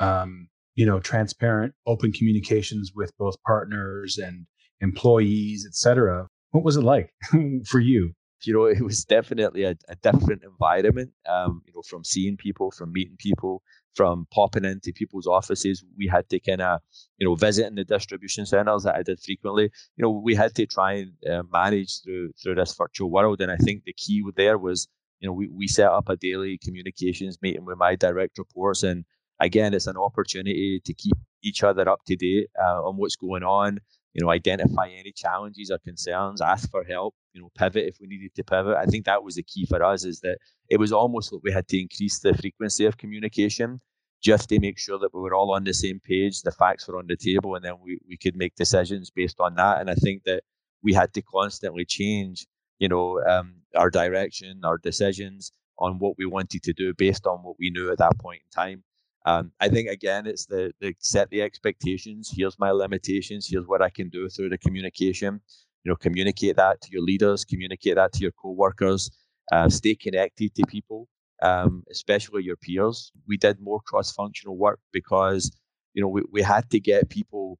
um, 0.00 0.48
you 0.78 0.86
know, 0.86 1.00
transparent, 1.00 1.74
open 1.86 2.12
communications 2.12 2.92
with 2.94 3.10
both 3.18 3.34
partners 3.44 4.16
and 4.16 4.46
employees, 4.80 5.66
et 5.68 5.74
cetera. 5.74 6.28
What 6.52 6.62
was 6.62 6.76
it 6.76 6.84
like 6.84 7.12
for 7.68 7.80
you? 7.80 8.12
You 8.44 8.54
know, 8.54 8.66
it 8.66 8.84
was 8.84 9.04
definitely 9.04 9.64
a, 9.64 9.74
a 9.88 9.96
different 9.96 10.44
environment. 10.44 11.10
Um, 11.28 11.62
you 11.66 11.72
know, 11.74 11.82
from 11.82 12.04
seeing 12.04 12.36
people, 12.36 12.70
from 12.70 12.92
meeting 12.92 13.16
people, 13.18 13.60
from 13.96 14.28
popping 14.32 14.64
into 14.64 14.92
people's 14.92 15.26
offices. 15.26 15.84
We 15.96 16.06
had 16.06 16.28
to 16.28 16.38
kind 16.38 16.62
of, 16.62 16.80
you 17.16 17.26
know, 17.26 17.34
visiting 17.34 17.74
the 17.74 17.82
distribution 17.82 18.46
centers 18.46 18.84
that 18.84 18.94
I 18.94 19.02
did 19.02 19.18
frequently. 19.18 19.72
You 19.96 20.02
know, 20.04 20.10
we 20.10 20.36
had 20.36 20.54
to 20.54 20.66
try 20.66 20.92
and 20.92 21.12
uh, 21.28 21.42
manage 21.52 22.02
through 22.04 22.30
through 22.40 22.54
this 22.54 22.76
virtual 22.76 23.10
world. 23.10 23.40
And 23.40 23.50
I 23.50 23.56
think 23.56 23.82
the 23.82 23.94
key 23.94 24.22
there 24.36 24.58
was 24.58 24.86
you 25.20 25.28
know, 25.28 25.32
we, 25.32 25.48
we 25.48 25.66
set 25.66 25.90
up 25.90 26.08
a 26.08 26.16
daily 26.16 26.58
communications 26.62 27.38
meeting 27.42 27.64
with 27.64 27.78
my 27.78 27.96
direct 27.96 28.38
reports. 28.38 28.84
And 28.84 29.04
again, 29.40 29.74
it's 29.74 29.86
an 29.86 29.96
opportunity 29.96 30.80
to 30.84 30.94
keep 30.94 31.14
each 31.42 31.62
other 31.62 31.88
up 31.88 32.00
to 32.06 32.16
date 32.16 32.48
uh, 32.60 32.82
on 32.82 32.96
what's 32.96 33.16
going 33.16 33.42
on, 33.42 33.78
you 34.14 34.24
know, 34.24 34.30
identify 34.30 34.88
any 34.88 35.12
challenges 35.12 35.70
or 35.70 35.78
concerns, 35.78 36.40
ask 36.40 36.70
for 36.70 36.84
help, 36.84 37.14
you 37.32 37.40
know, 37.40 37.50
pivot 37.56 37.86
if 37.86 37.96
we 38.00 38.06
needed 38.06 38.34
to 38.34 38.44
pivot. 38.44 38.76
I 38.76 38.86
think 38.86 39.04
that 39.04 39.22
was 39.22 39.36
the 39.36 39.42
key 39.42 39.66
for 39.66 39.82
us 39.82 40.04
is 40.04 40.20
that 40.20 40.38
it 40.68 40.78
was 40.78 40.92
almost 40.92 41.32
like 41.32 41.42
we 41.44 41.52
had 41.52 41.68
to 41.68 41.80
increase 41.80 42.18
the 42.18 42.34
frequency 42.34 42.84
of 42.84 42.96
communication 42.96 43.80
just 44.20 44.48
to 44.48 44.58
make 44.58 44.78
sure 44.78 44.98
that 44.98 45.14
we 45.14 45.20
were 45.20 45.34
all 45.34 45.52
on 45.52 45.62
the 45.62 45.72
same 45.72 46.00
page, 46.00 46.42
the 46.42 46.50
facts 46.50 46.88
were 46.88 46.98
on 46.98 47.06
the 47.06 47.16
table, 47.16 47.54
and 47.54 47.64
then 47.64 47.74
we, 47.80 48.00
we 48.08 48.16
could 48.16 48.34
make 48.34 48.56
decisions 48.56 49.10
based 49.10 49.38
on 49.38 49.54
that. 49.54 49.80
And 49.80 49.88
I 49.88 49.94
think 49.94 50.24
that 50.24 50.42
we 50.82 50.92
had 50.92 51.14
to 51.14 51.22
constantly 51.22 51.84
change 51.84 52.46
you 52.78 52.88
know, 52.88 53.22
um, 53.24 53.54
our 53.76 53.90
direction, 53.90 54.60
our 54.64 54.78
decisions 54.78 55.52
on 55.78 55.98
what 55.98 56.16
we 56.18 56.26
wanted 56.26 56.62
to 56.62 56.72
do 56.72 56.94
based 56.94 57.26
on 57.26 57.38
what 57.42 57.56
we 57.58 57.70
knew 57.70 57.90
at 57.90 57.98
that 57.98 58.18
point 58.18 58.40
in 58.44 58.50
time. 58.50 58.82
Um, 59.26 59.52
I 59.60 59.68
think 59.68 59.88
again, 59.88 60.26
it's 60.26 60.46
the, 60.46 60.72
the 60.80 60.94
set 60.98 61.30
the 61.30 61.42
expectations. 61.42 62.32
Here's 62.34 62.58
my 62.58 62.70
limitations. 62.70 63.46
Here's 63.48 63.66
what 63.66 63.82
I 63.82 63.90
can 63.90 64.08
do 64.08 64.28
through 64.28 64.50
the 64.50 64.58
communication. 64.58 65.40
You 65.84 65.90
know, 65.90 65.96
communicate 65.96 66.56
that 66.56 66.80
to 66.82 66.88
your 66.90 67.02
leaders, 67.02 67.44
communicate 67.44 67.96
that 67.96 68.12
to 68.14 68.20
your 68.20 68.32
co-workers, 68.32 69.10
uh, 69.52 69.68
stay 69.68 69.94
connected 69.94 70.54
to 70.54 70.62
people, 70.66 71.08
um, 71.42 71.84
especially 71.90 72.42
your 72.42 72.56
peers. 72.56 73.12
We 73.26 73.36
did 73.36 73.60
more 73.60 73.80
cross-functional 73.86 74.56
work 74.56 74.80
because 74.92 75.50
you 75.94 76.02
know 76.02 76.08
we, 76.08 76.22
we 76.30 76.42
had 76.42 76.70
to 76.70 76.80
get 76.80 77.08
people 77.10 77.58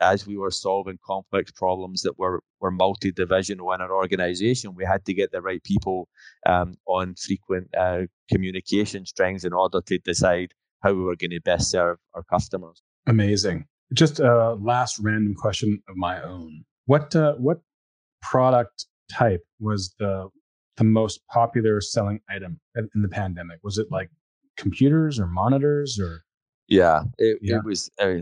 as 0.00 0.26
we 0.26 0.36
were 0.36 0.50
solving 0.50 0.98
complex 1.04 1.50
problems 1.50 2.02
that 2.02 2.18
were, 2.18 2.42
were 2.60 2.70
multi-divisional 2.70 3.72
in 3.72 3.80
our 3.80 3.92
organization, 3.92 4.74
we 4.74 4.84
had 4.84 5.04
to 5.04 5.14
get 5.14 5.30
the 5.30 5.40
right 5.40 5.62
people 5.62 6.08
um, 6.46 6.74
on 6.86 7.14
frequent 7.14 7.68
uh, 7.76 8.02
communication 8.30 9.06
strings 9.06 9.44
in 9.44 9.52
order 9.52 9.80
to 9.82 9.98
decide 9.98 10.52
how 10.80 10.92
we 10.92 11.02
were 11.02 11.16
going 11.16 11.30
to 11.30 11.40
best 11.40 11.70
serve 11.70 11.98
our 12.14 12.22
customers. 12.22 12.82
Amazing. 13.06 13.66
Just 13.94 14.20
a 14.20 14.54
last 14.54 14.98
random 14.98 15.34
question 15.34 15.82
of 15.88 15.96
my 15.96 16.22
own. 16.22 16.64
What 16.86 17.14
uh, 17.16 17.34
what 17.34 17.60
product 18.20 18.86
type 19.10 19.42
was 19.60 19.94
the 19.98 20.28
the 20.76 20.84
most 20.84 21.20
popular 21.28 21.80
selling 21.80 22.20
item 22.28 22.60
in 22.76 23.02
the 23.02 23.08
pandemic? 23.08 23.58
Was 23.62 23.78
it 23.78 23.88
like 23.90 24.10
computers 24.56 25.18
or 25.18 25.26
monitors 25.26 25.98
or? 25.98 26.22
Yeah, 26.68 27.04
it, 27.16 27.38
yeah. 27.40 27.56
it 27.56 27.64
was 27.64 27.90
uh, 27.98 28.16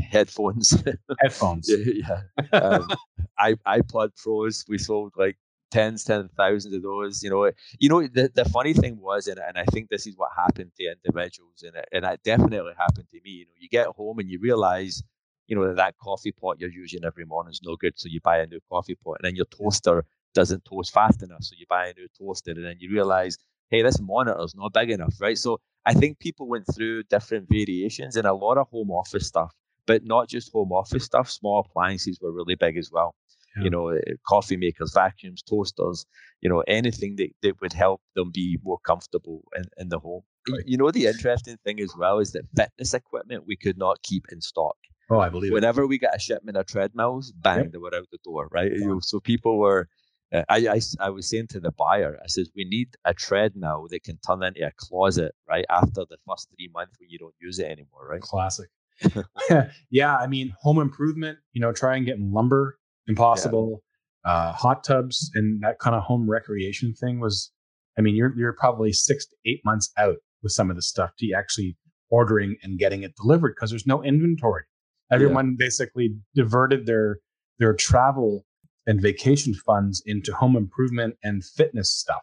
headphones. 0.00 0.82
Headphones. 1.20 1.70
yeah. 1.72 2.22
Um, 2.52 2.88
I, 3.38 3.54
AirPod 3.64 4.10
Pros. 4.16 4.64
We 4.68 4.76
sold 4.76 5.12
like 5.16 5.36
tens, 5.72 6.04
tens 6.04 6.26
of 6.26 6.30
thousands 6.32 6.74
of 6.74 6.82
those. 6.82 7.22
You 7.22 7.30
know, 7.30 7.50
you 7.80 7.88
know 7.88 8.02
the, 8.06 8.30
the 8.34 8.44
funny 8.46 8.74
thing 8.74 9.00
was, 9.00 9.26
and, 9.26 9.38
and 9.40 9.58
I 9.58 9.64
think 9.72 9.88
this 9.88 10.06
is 10.06 10.16
what 10.16 10.30
happened 10.36 10.72
to 10.78 10.84
individuals, 10.96 11.62
and 11.62 11.74
it, 11.76 11.88
and 11.92 12.04
it 12.04 12.20
definitely 12.24 12.74
happened 12.78 13.08
to 13.10 13.20
me. 13.24 13.30
You 13.30 13.44
know, 13.46 13.52
you 13.58 13.68
get 13.68 13.86
home 13.88 14.18
and 14.20 14.28
you 14.30 14.38
realize, 14.40 15.02
you 15.48 15.56
know, 15.56 15.66
that, 15.68 15.76
that 15.76 15.98
coffee 15.98 16.32
pot 16.32 16.60
you're 16.60 16.70
using 16.70 17.04
every 17.04 17.24
morning 17.24 17.50
is 17.50 17.60
no 17.64 17.76
good, 17.76 17.94
so 17.96 18.08
you 18.08 18.20
buy 18.20 18.38
a 18.38 18.46
new 18.46 18.60
coffee 18.70 18.96
pot, 19.04 19.16
and 19.20 19.26
then 19.28 19.36
your 19.36 19.46
toaster 19.46 20.04
doesn't 20.34 20.64
toast 20.64 20.92
fast 20.92 21.22
enough, 21.22 21.42
so 21.44 21.54
you 21.58 21.66
buy 21.68 21.88
a 21.88 21.94
new 21.94 22.08
toaster, 22.18 22.52
and 22.52 22.64
then 22.64 22.76
you 22.78 22.90
realize, 22.92 23.36
hey, 23.70 23.82
this 23.82 24.00
monitor 24.00 24.40
is 24.44 24.54
not 24.54 24.72
big 24.72 24.90
enough, 24.90 25.14
right? 25.20 25.38
So 25.38 25.60
I 25.84 25.94
think 25.94 26.18
people 26.18 26.48
went 26.48 26.66
through 26.74 27.04
different 27.04 27.48
variations 27.48 28.16
and 28.16 28.26
a 28.26 28.34
lot 28.34 28.58
of 28.58 28.68
home 28.68 28.90
office 28.90 29.26
stuff, 29.26 29.52
but 29.86 30.04
not 30.04 30.28
just 30.28 30.52
home 30.52 30.72
office 30.72 31.04
stuff. 31.04 31.30
Small 31.30 31.60
appliances 31.60 32.18
were 32.20 32.32
really 32.32 32.54
big 32.54 32.76
as 32.76 32.90
well. 32.92 33.14
Yeah. 33.56 33.64
You 33.64 33.70
know, 33.70 33.88
eh, 33.88 34.00
coffee 34.26 34.56
makers, 34.56 34.92
vacuums, 34.94 35.42
toasters, 35.42 36.06
you 36.40 36.48
know, 36.48 36.62
anything 36.66 37.16
that, 37.16 37.30
that 37.42 37.60
would 37.60 37.72
help 37.72 38.00
them 38.14 38.30
be 38.32 38.58
more 38.62 38.78
comfortable 38.86 39.42
in, 39.56 39.64
in 39.76 39.88
the 39.88 39.98
home. 39.98 40.22
Right. 40.50 40.62
You 40.66 40.76
know, 40.76 40.90
the 40.90 41.06
interesting 41.06 41.58
thing 41.64 41.80
as 41.80 41.94
well 41.96 42.18
is 42.18 42.32
that 42.32 42.44
fitness 42.56 42.94
equipment 42.94 43.44
we 43.46 43.56
could 43.56 43.78
not 43.78 44.02
keep 44.02 44.24
in 44.32 44.40
stock. 44.40 44.76
Oh, 45.10 45.20
I 45.20 45.28
believe 45.28 45.52
Whenever 45.52 45.82
it. 45.82 45.88
we 45.88 45.98
got 45.98 46.16
a 46.16 46.18
shipment 46.18 46.56
of 46.56 46.66
treadmills, 46.66 47.32
bang, 47.32 47.64
yep. 47.64 47.72
they 47.72 47.78
were 47.78 47.94
out 47.94 48.08
the 48.10 48.18
door, 48.24 48.48
right? 48.50 48.72
You 48.72 48.86
know, 48.86 49.00
so 49.00 49.20
people 49.20 49.58
were 49.58 49.88
uh, 50.32 50.42
I, 50.48 50.68
I, 50.68 50.80
I 51.00 51.10
was 51.10 51.28
saying 51.28 51.48
to 51.48 51.60
the 51.60 51.72
buyer, 51.72 52.18
I 52.22 52.26
says, 52.26 52.50
we 52.56 52.64
need 52.64 52.88
a 53.04 53.12
treadmill 53.12 53.86
that 53.90 54.02
can 54.02 54.18
turn 54.26 54.42
into 54.42 54.66
a 54.66 54.72
closet, 54.76 55.34
right? 55.48 55.64
After 55.68 56.04
the 56.08 56.16
first 56.26 56.48
three 56.56 56.70
months 56.72 56.98
when 56.98 57.10
you 57.10 57.18
don't 57.18 57.34
use 57.40 57.58
it 57.58 57.66
anymore, 57.66 58.08
right? 58.08 58.20
Classic. 58.20 58.68
yeah. 59.90 60.16
I 60.16 60.26
mean, 60.26 60.54
home 60.60 60.78
improvement, 60.78 61.38
you 61.52 61.60
know, 61.60 61.72
try 61.72 61.96
and 61.96 62.06
get 62.06 62.18
lumber, 62.18 62.78
impossible. 63.08 63.82
Yeah. 64.24 64.32
Uh, 64.32 64.52
hot 64.52 64.84
tubs 64.84 65.30
and 65.34 65.60
that 65.62 65.80
kind 65.80 65.96
of 65.96 66.02
home 66.02 66.30
recreation 66.30 66.94
thing 66.94 67.18
was, 67.18 67.50
I 67.98 68.02
mean, 68.02 68.14
you're, 68.14 68.32
you're 68.38 68.52
probably 68.52 68.92
six 68.92 69.26
to 69.26 69.36
eight 69.46 69.60
months 69.64 69.90
out 69.98 70.16
with 70.42 70.52
some 70.52 70.70
of 70.70 70.76
the 70.76 70.82
stuff 70.82 71.10
to 71.18 71.32
actually 71.32 71.76
ordering 72.08 72.56
and 72.62 72.78
getting 72.78 73.02
it 73.02 73.16
delivered 73.16 73.54
because 73.56 73.70
there's 73.70 73.86
no 73.86 74.02
inventory. 74.02 74.62
Everyone 75.10 75.56
yeah. 75.58 75.66
basically 75.66 76.14
diverted 76.36 76.86
their, 76.86 77.18
their 77.58 77.74
travel 77.74 78.44
and 78.86 79.00
vacation 79.00 79.54
funds 79.54 80.02
into 80.06 80.32
home 80.34 80.56
improvement 80.56 81.16
and 81.22 81.44
fitness 81.44 81.90
stuff. 81.92 82.22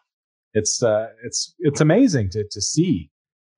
It's 0.52 0.82
uh, 0.82 1.08
it's 1.22 1.54
it's 1.60 1.80
amazing 1.80 2.30
to 2.30 2.44
to 2.50 2.60
see. 2.60 3.10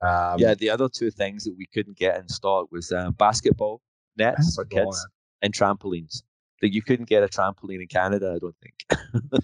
Um, 0.03 0.39
yeah, 0.39 0.55
the 0.55 0.69
other 0.69 0.89
two 0.89 1.11
things 1.11 1.45
that 1.45 1.55
we 1.57 1.67
couldn't 1.73 1.97
get 1.97 2.21
in 2.21 2.29
stock 2.29 2.69
was 2.71 2.93
uh, 2.93 3.11
basketball 3.13 3.81
nets 4.19 4.57
basketball, 4.57 4.93
for 4.93 4.93
kids 4.93 5.07
and 5.41 5.55
trampolines. 5.55 6.23
That 6.63 6.73
you 6.73 6.81
couldn't 6.81 7.09
get 7.09 7.23
a 7.23 7.27
trampoline 7.27 7.83
in 7.83 7.89
Canada, 7.89 8.33
I 8.35 8.39
don't 8.39 8.55
think. 8.63 9.43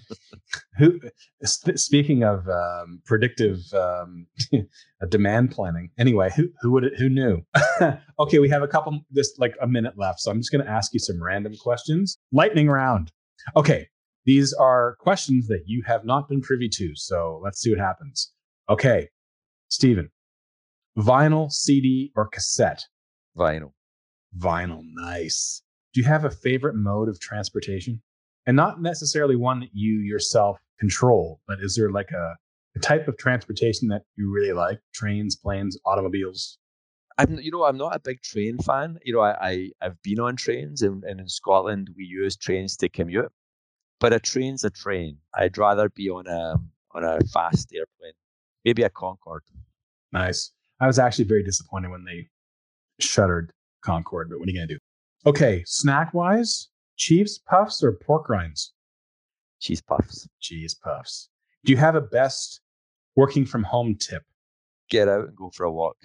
who, 0.77 0.99
speaking 1.43 2.23
of 2.23 2.47
um, 2.47 3.01
predictive 3.05 3.59
um, 3.73 4.25
demand 5.09 5.51
planning, 5.51 5.91
anyway, 5.97 6.31
who 6.35 6.47
who 6.61 6.71
would 6.71 6.91
who 6.97 7.09
knew? 7.09 7.41
okay, 8.19 8.39
we 8.39 8.49
have 8.49 8.63
a 8.63 8.67
couple, 8.67 9.01
just 9.13 9.37
like 9.37 9.55
a 9.61 9.67
minute 9.67 9.97
left, 9.97 10.21
so 10.21 10.31
I'm 10.31 10.39
just 10.39 10.51
going 10.51 10.63
to 10.63 10.71
ask 10.71 10.93
you 10.93 10.99
some 10.99 11.21
random 11.21 11.53
questions. 11.61 12.17
Lightning 12.31 12.69
round. 12.69 13.11
Okay, 13.55 13.89
these 14.25 14.53
are 14.53 14.95
questions 14.99 15.47
that 15.47 15.63
you 15.65 15.83
have 15.85 16.05
not 16.05 16.29
been 16.29 16.41
privy 16.41 16.69
to. 16.69 16.95
So 16.95 17.41
let's 17.43 17.59
see 17.59 17.69
what 17.69 17.79
happens. 17.79 18.31
Okay, 18.69 19.09
Stephen, 19.67 20.09
vinyl, 20.97 21.51
CD, 21.51 22.11
or 22.15 22.27
cassette? 22.27 22.85
Vinyl. 23.37 23.73
Vinyl, 24.37 24.81
nice. 24.83 25.61
Do 25.93 26.01
you 26.01 26.07
have 26.07 26.25
a 26.25 26.29
favorite 26.29 26.75
mode 26.75 27.09
of 27.09 27.19
transportation? 27.19 28.01
And 28.45 28.55
not 28.55 28.81
necessarily 28.81 29.35
one 29.35 29.59
that 29.61 29.69
you 29.73 29.99
yourself 29.99 30.57
control, 30.79 31.39
but 31.47 31.59
is 31.61 31.75
there 31.75 31.91
like 31.91 32.11
a, 32.11 32.35
a 32.75 32.79
type 32.79 33.07
of 33.07 33.17
transportation 33.17 33.87
that 33.89 34.03
you 34.15 34.31
really 34.31 34.53
like? 34.53 34.79
Trains, 34.93 35.35
planes, 35.35 35.77
automobiles? 35.85 36.57
I'm, 37.17 37.37
you 37.39 37.51
know, 37.51 37.65
I'm 37.65 37.77
not 37.77 37.95
a 37.95 37.99
big 37.99 38.21
train 38.21 38.57
fan. 38.59 38.97
You 39.03 39.13
know, 39.13 39.19
I, 39.19 39.49
I 39.49 39.69
have 39.81 40.01
been 40.03 40.19
on 40.19 40.35
trains, 40.37 40.81
and, 40.81 41.03
and 41.03 41.19
in 41.19 41.27
Scotland 41.27 41.89
we 41.97 42.05
use 42.05 42.37
trains 42.37 42.77
to 42.77 42.89
commute. 42.89 43.31
But 43.99 44.13
a 44.13 44.19
train's 44.19 44.63
a 44.63 44.69
train. 44.69 45.17
I'd 45.35 45.57
rather 45.57 45.89
be 45.89 46.09
on 46.09 46.27
a 46.27 46.55
on 46.91 47.03
a 47.03 47.19
fast 47.33 47.71
airplane, 47.75 48.13
maybe 48.63 48.83
a 48.83 48.89
Concorde. 48.89 49.43
Nice. 50.11 50.51
I 50.79 50.87
was 50.87 50.97
actually 50.97 51.25
very 51.25 51.43
disappointed 51.43 51.91
when 51.91 52.05
they 52.05 52.27
shuttered 52.99 53.51
Concorde, 53.83 54.29
but 54.29 54.39
what 54.39 54.47
are 54.47 54.51
you 54.51 54.57
gonna 54.57 54.67
do? 54.67 54.77
Okay, 55.25 55.63
snack 55.65 56.13
wise, 56.13 56.69
Chiefs 56.95 57.37
puffs 57.37 57.83
or 57.83 57.93
pork 57.93 58.29
rinds? 58.29 58.73
Cheese 59.59 59.81
puffs. 59.81 60.27
Cheese 60.39 60.75
puffs. 60.75 61.29
Do 61.65 61.73
you 61.73 61.77
have 61.77 61.95
a 61.95 62.01
best 62.01 62.61
working 63.15 63.45
from 63.45 63.63
home 63.63 63.95
tip? 63.95 64.23
Get 64.89 65.09
out 65.09 65.27
and 65.27 65.35
go 65.35 65.51
for 65.53 65.65
a 65.65 65.71
walk. 65.71 65.97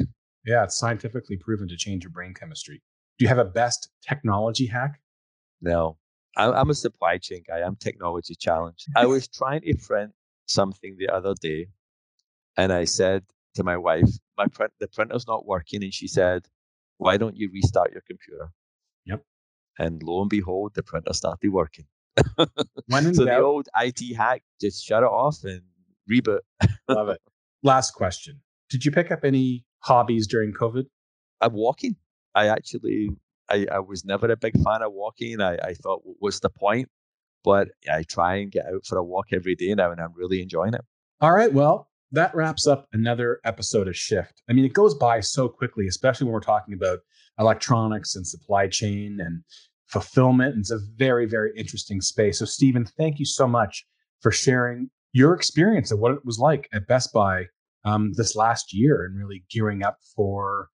Yeah, 0.45 0.65
it's 0.65 0.77
scientifically 0.77 1.37
proven 1.37 1.69
to 1.69 1.77
change 1.77 2.03
your 2.03 2.11
brain 2.11 2.35
chemistry. 2.35 2.83
Do 3.19 3.25
you 3.25 3.29
have 3.29 3.39
a 3.39 3.45
best 3.45 3.89
technology 4.07 4.67
hack? 4.67 5.01
No, 5.61 5.97
I'm 6.37 6.71
a 6.71 6.75
supply 6.75 7.19
chain 7.19 7.43
guy. 7.47 7.61
I'm 7.61 7.77
technology 7.77 8.35
challenged. 8.35 8.87
I 8.97 9.07
was 9.07 9.29
trying 9.39 9.61
to 9.63 9.75
print 9.77 10.13
something 10.47 10.97
the 10.99 11.09
other 11.09 11.35
day, 11.41 11.69
and 12.57 12.73
I 12.73 12.85
said 12.85 13.23
to 13.55 13.63
my 13.63 13.77
wife, 13.77 14.11
"My 14.37 14.49
print, 14.49 14.73
the 14.81 14.89
printer's 14.89 15.27
not 15.29 15.47
working," 15.47 15.85
and 15.85 15.95
she 15.95 16.09
said, 16.09 16.49
"Why 16.99 17.17
don't 17.17 17.37
you 17.37 17.51
restart 17.53 17.93
your 17.93 18.03
computer?" 18.03 18.51
And 19.79 20.03
lo 20.03 20.21
and 20.21 20.31
behold, 20.31 20.73
the 20.75 20.83
printer 20.83 21.13
started 21.13 21.51
working. 21.51 21.87
When 22.87 23.15
so 23.15 23.25
doubt, 23.25 23.39
the 23.39 23.45
old 23.45 23.69
IT 23.77 24.17
hack, 24.17 24.43
just 24.61 24.85
shut 24.85 25.03
it 25.03 25.07
off 25.07 25.43
and 25.43 25.63
reboot. 26.11 26.41
Love 26.89 27.09
it. 27.09 27.21
Last 27.63 27.93
question: 27.93 28.41
Did 28.71 28.85
you 28.85 28.93
pick 28.93 29.11
up 29.11 29.25
any 29.25 29.65
hobbies 29.81 30.27
during 30.27 30.53
COVID? 30.53 30.85
I'm 31.41 31.53
walking. 31.55 31.97
I 32.35 32.49
actually, 32.49 33.11
I, 33.51 33.67
I 33.71 33.79
was 33.81 34.05
never 34.05 34.31
a 34.31 34.37
big 34.37 34.55
fan 34.63 34.83
of 34.83 34.93
walking. 34.93 35.41
I, 35.41 35.57
I 35.57 35.75
thought, 35.75 36.03
what's 36.19 36.41
the 36.41 36.51
point? 36.51 36.89
But 37.43 37.69
I 37.93 38.03
try 38.03 38.37
and 38.37 38.51
get 38.51 38.67
out 38.67 38.87
for 38.87 38.99
a 38.99 39.05
walk 39.05 39.27
every 39.33 39.55
day 39.55 39.75
now, 39.75 39.91
and 39.91 40.01
I'm 40.01 40.15
really 40.15 40.41
enjoying 40.41 40.75
it. 40.75 40.81
All 41.21 41.33
right. 41.33 41.53
Well, 41.53 41.89
that 42.13 42.35
wraps 42.35 42.67
up 42.67 42.89
another 42.93 43.41
episode 43.45 43.89
of 43.89 43.97
Shift. 43.97 44.43
I 44.49 44.53
mean, 44.53 44.65
it 44.65 44.73
goes 44.73 44.95
by 44.95 45.21
so 45.21 45.49
quickly, 45.49 45.87
especially 45.87 46.27
when 46.27 46.33
we're 46.33 46.41
talking 46.41 46.75
about 46.75 47.01
electronics 47.39 48.17
and 48.17 48.27
supply 48.27 48.69
chain 48.69 49.19
and 49.21 49.43
fulfillment. 49.87 50.55
And 50.55 50.61
it's 50.61 50.71
a 50.71 50.81
very, 50.97 51.27
very 51.27 51.53
interesting 51.57 52.01
space. 52.01 52.39
So, 52.39 52.45
Stephen, 52.45 52.85
thank 52.85 53.19
you 53.19 53.25
so 53.25 53.47
much 53.47 53.85
for 54.21 54.31
sharing 54.31 54.91
your 55.13 55.35
experience 55.35 55.91
of 55.91 55.99
what 55.99 56.13
it 56.13 56.25
was 56.25 56.39
like 56.39 56.69
at 56.73 56.87
Best 56.87 57.13
Buy 57.13 57.47
um, 57.85 58.13
this 58.15 58.35
last 58.35 58.73
year 58.73 59.05
and 59.05 59.19
really 59.19 59.45
gearing 59.51 59.83
up 59.83 59.99
for 60.17 60.69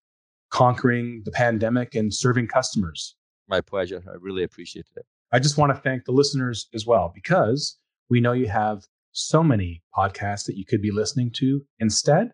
conquering 0.49 1.21
the 1.25 1.31
pandemic 1.31 1.95
and 1.95 2.13
serving 2.13 2.47
customers. 2.47 3.15
My 3.47 3.61
pleasure. 3.61 4.03
I 4.07 4.15
really 4.19 4.43
appreciate 4.43 4.85
it. 4.95 5.05
I 5.31 5.39
just 5.39 5.57
want 5.57 5.73
to 5.73 5.81
thank 5.81 6.05
the 6.05 6.11
listeners 6.11 6.67
as 6.73 6.85
well 6.85 7.11
because 7.13 7.77
we 8.09 8.19
know 8.19 8.33
you 8.33 8.47
have 8.47 8.83
so 9.13 9.43
many 9.43 9.81
podcasts 9.95 10.45
that 10.45 10.57
you 10.57 10.65
could 10.65 10.81
be 10.81 10.91
listening 10.91 11.31
to 11.35 11.61
instead. 11.79 12.31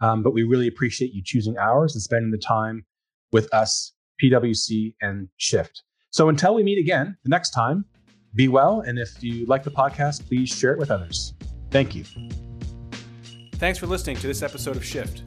Um, 0.00 0.22
but 0.22 0.32
we 0.32 0.42
really 0.42 0.66
appreciate 0.66 1.12
you 1.12 1.22
choosing 1.24 1.56
ours 1.58 1.94
and 1.94 2.02
spending 2.02 2.32
the 2.32 2.38
time 2.38 2.84
with 3.32 3.52
us, 3.52 3.92
PWC 4.22 4.94
and 5.00 5.28
Shift. 5.36 5.82
So 6.10 6.28
until 6.28 6.54
we 6.54 6.62
meet 6.62 6.78
again 6.78 7.16
the 7.24 7.30
next 7.30 7.50
time, 7.50 7.84
be 8.34 8.48
well. 8.48 8.80
And 8.80 8.98
if 8.98 9.22
you 9.22 9.46
like 9.46 9.62
the 9.64 9.70
podcast, 9.70 10.26
please 10.26 10.48
share 10.48 10.72
it 10.72 10.78
with 10.78 10.90
others. 10.90 11.34
Thank 11.70 11.94
you. 11.94 12.04
Thanks 13.54 13.78
for 13.78 13.86
listening 13.86 14.16
to 14.16 14.26
this 14.26 14.42
episode 14.42 14.76
of 14.76 14.84
Shift. 14.84 15.22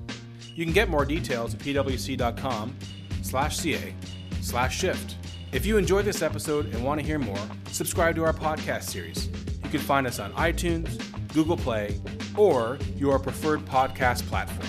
You 0.55 0.63
can 0.63 0.73
get 0.73 0.89
more 0.89 1.05
details 1.05 1.53
at 1.53 1.59
pwc.com 1.59 2.75
slash 3.21 3.59
ca 3.59 3.93
slash 4.41 4.77
shift. 4.77 5.15
If 5.51 5.65
you 5.65 5.77
enjoyed 5.77 6.05
this 6.05 6.21
episode 6.21 6.73
and 6.73 6.83
want 6.83 6.99
to 6.99 7.05
hear 7.05 7.17
more, 7.17 7.39
subscribe 7.71 8.15
to 8.15 8.23
our 8.23 8.33
podcast 8.33 8.83
series. 8.83 9.27
You 9.63 9.69
can 9.69 9.79
find 9.79 10.05
us 10.05 10.19
on 10.19 10.31
iTunes, 10.33 11.01
Google 11.33 11.57
Play, 11.57 11.99
or 12.37 12.77
your 12.95 13.19
preferred 13.19 13.61
podcast 13.65 14.27
platform. 14.27 14.67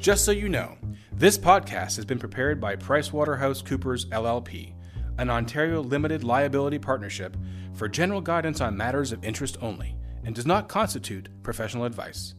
Just 0.00 0.24
so 0.24 0.30
you 0.30 0.48
know, 0.48 0.77
this 1.18 1.36
podcast 1.36 1.96
has 1.96 2.04
been 2.04 2.20
prepared 2.20 2.60
by 2.60 2.76
PricewaterhouseCoopers 2.76 4.06
LLP, 4.10 4.72
an 5.18 5.30
Ontario 5.30 5.82
limited 5.82 6.22
liability 6.22 6.78
partnership 6.78 7.36
for 7.74 7.88
general 7.88 8.20
guidance 8.20 8.60
on 8.60 8.76
matters 8.76 9.10
of 9.10 9.24
interest 9.24 9.56
only, 9.60 9.96
and 10.22 10.32
does 10.32 10.46
not 10.46 10.68
constitute 10.68 11.28
professional 11.42 11.86
advice. 11.86 12.36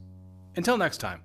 Until 0.56 0.78
next 0.78 1.00
time. 1.00 1.24